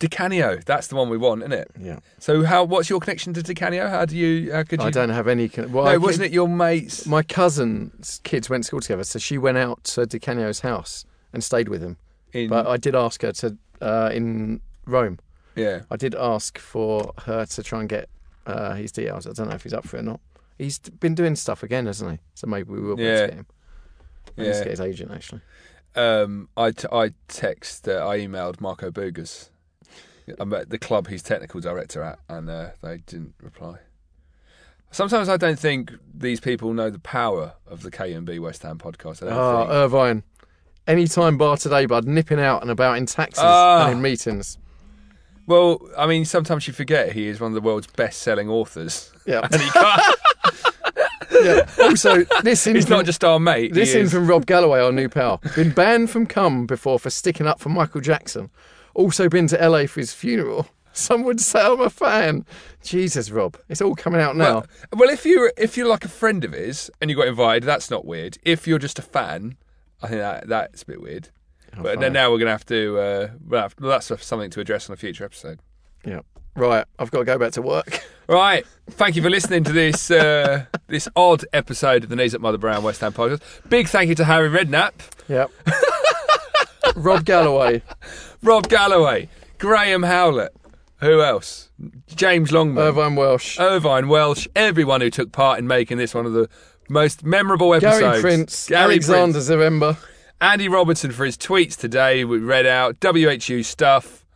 [0.00, 1.70] DiCanio, that's the one we want, isn't it?
[1.78, 1.98] Yeah.
[2.18, 2.64] So how?
[2.64, 3.88] What's your connection to DiCanio?
[3.90, 4.52] How do you?
[4.52, 4.86] How could you?
[4.86, 5.48] I don't have any.
[5.48, 7.06] con- Well, No, I wasn't kid- it your mates?
[7.06, 11.42] My cousin's kids went to school together, so she went out to DiCanio's house and
[11.42, 11.96] stayed with him.
[12.32, 15.18] In, But I did ask her to uh, in Rome.
[15.56, 15.80] yeah.
[15.90, 18.08] I did ask for her to try and get
[18.46, 19.26] uh, his details.
[19.26, 20.20] I don't know if he's up for it or not.
[20.58, 22.18] He's been doing stuff again, hasn't he?
[22.34, 23.26] So maybe we will Yeah.
[23.26, 23.46] get him.
[24.36, 24.44] Yeah.
[24.64, 25.40] get his agent actually.
[25.96, 29.50] Um, I, t- I text, uh, I emailed Marco Boogers.
[30.38, 33.76] I'm at the club he's technical director at, and uh, they didn't reply.
[34.90, 39.22] Sometimes I don't think these people know the power of the KUMB West Ham podcast.
[39.22, 39.70] I don't Oh, think.
[39.70, 40.22] Irvine.
[40.86, 43.86] Anytime bar today, bud, nipping out and about in taxis Ah.
[43.86, 44.56] and in meetings.
[45.46, 49.40] well, I mean, sometimes you forget he is one of the world's best-selling authors, Yeah.
[49.50, 50.16] and he can't.
[51.44, 51.66] yeah.
[51.82, 53.72] Also, this in he's from, not just our mate.
[53.74, 55.40] this he in is- from Rob Galloway, our new pal.
[55.56, 58.50] Been banned from Cum before for sticking up for Michael Jackson.
[58.94, 60.68] Also been to LA for his funeral.
[60.92, 62.46] Some would say I'm a fan.
[62.82, 64.54] Jesus, Rob, it's all coming out now.
[64.54, 67.64] Well, well, if you if you're like a friend of his and you got invited,
[67.64, 68.38] that's not weird.
[68.44, 69.56] If you're just a fan,
[70.02, 71.30] I think that that's a bit weird.
[71.76, 72.00] but fine.
[72.00, 72.98] then now we're gonna have to.
[72.98, 75.58] Uh, well, that's something to address on a future episode.
[76.06, 76.20] yeah.
[76.56, 78.00] Right, I've got to go back to work.
[78.26, 78.64] Right.
[78.88, 82.56] Thank you for listening to this uh, this odd episode of the Knees Up Mother
[82.56, 83.42] Brown West Ham podcast.
[83.68, 84.92] Big thank you to Harry Redknapp,
[85.28, 85.50] Yep.
[86.96, 87.82] Rob Galloway.
[88.44, 90.54] Rob Galloway, Graham Howlett,
[91.00, 91.70] who else?
[92.14, 93.58] James Longman, Irvine Welsh.
[93.58, 96.50] Irvine Welsh, everyone who took part in making this one of the
[96.90, 98.00] most memorable episodes.
[98.00, 98.68] Gary Prince.
[98.68, 99.48] Gary Alexander Prince.
[99.48, 99.96] Zaremba.
[100.42, 102.26] Andy Robertson for his tweets today.
[102.26, 104.26] We read out WHU stuff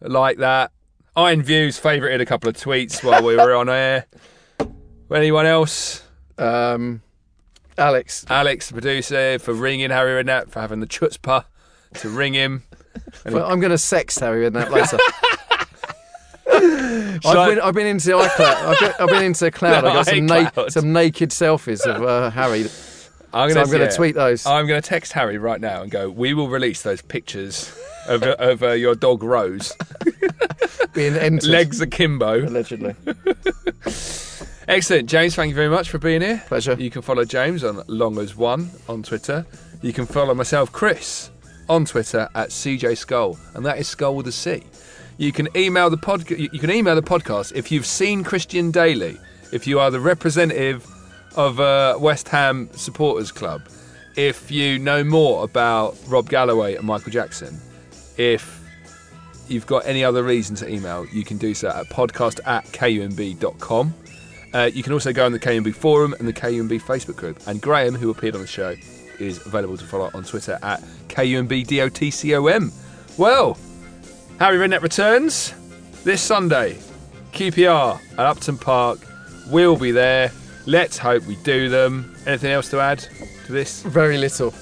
[0.00, 0.70] like that.
[1.16, 4.06] Iron Views favourited a couple of tweets while we were on air.
[5.12, 6.04] Anyone else?
[6.38, 7.02] Um,
[7.76, 8.24] Alex.
[8.28, 11.44] Alex, the producer, for ringing Harry Redknapp, for having the chutzpah
[11.94, 12.62] to ring him.
[13.24, 14.98] Well, I'm going to sext Harry in that later.
[17.22, 18.40] Shall I- I've been, I've been into iCloud.
[18.40, 19.84] I've been, I've been into cloud.
[19.84, 22.66] I got some, na- some naked selfies of uh, Harry.
[23.32, 24.46] I'm gonna, to tweet those.
[24.46, 27.76] I'm going to text Harry right now and go, we will release those pictures
[28.08, 29.72] of, of uh, your dog Rose,
[30.94, 31.44] being entered.
[31.48, 32.46] legs akimbo.
[32.46, 32.94] Allegedly.
[34.68, 35.08] Excellent.
[35.08, 36.42] James, thank you very much for being here.
[36.46, 36.74] Pleasure.
[36.78, 39.44] You can follow James on Long as One on Twitter.
[39.82, 41.30] You can follow myself, Chris,
[41.68, 44.62] on Twitter at CJ Scull, and that is Scull with a C.
[45.18, 46.28] You can email the pod.
[46.30, 49.18] You can email the podcast if you've seen Christian Dailly.
[49.52, 50.86] If you are the representative
[51.36, 53.62] of uh, West Ham Supporters Club.
[54.16, 57.60] If you know more about Rob Galloway and Michael Jackson.
[58.16, 58.62] If
[59.46, 63.94] you've got any other reason to email, you can do so at podcast at kumb.com.
[64.54, 67.38] Uh, you can also go on the KUMB forum and the KUMB Facebook group.
[67.46, 68.74] And Graham, who appeared on the show,
[69.18, 72.72] is available to follow on Twitter at KUMBDOTCOM.
[73.18, 73.56] Well,
[74.38, 75.52] Harry Redknapp returns
[76.04, 76.78] this Sunday.
[77.32, 78.98] QPR at Upton Park.
[79.48, 80.30] We'll be there.
[80.66, 82.14] Let's hope we do them.
[82.26, 82.98] Anything else to add
[83.46, 83.82] to this?
[83.82, 84.48] Very little.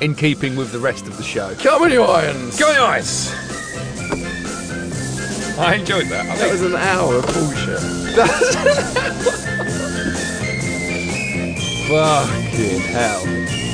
[0.00, 1.54] In keeping with the rest of the show.
[1.56, 2.58] Come on, you irons.
[2.58, 3.30] Go on, ice!
[5.58, 6.26] I enjoyed that.
[6.26, 7.80] I That was an hour of bullshit.
[11.90, 13.69] Fucking hell.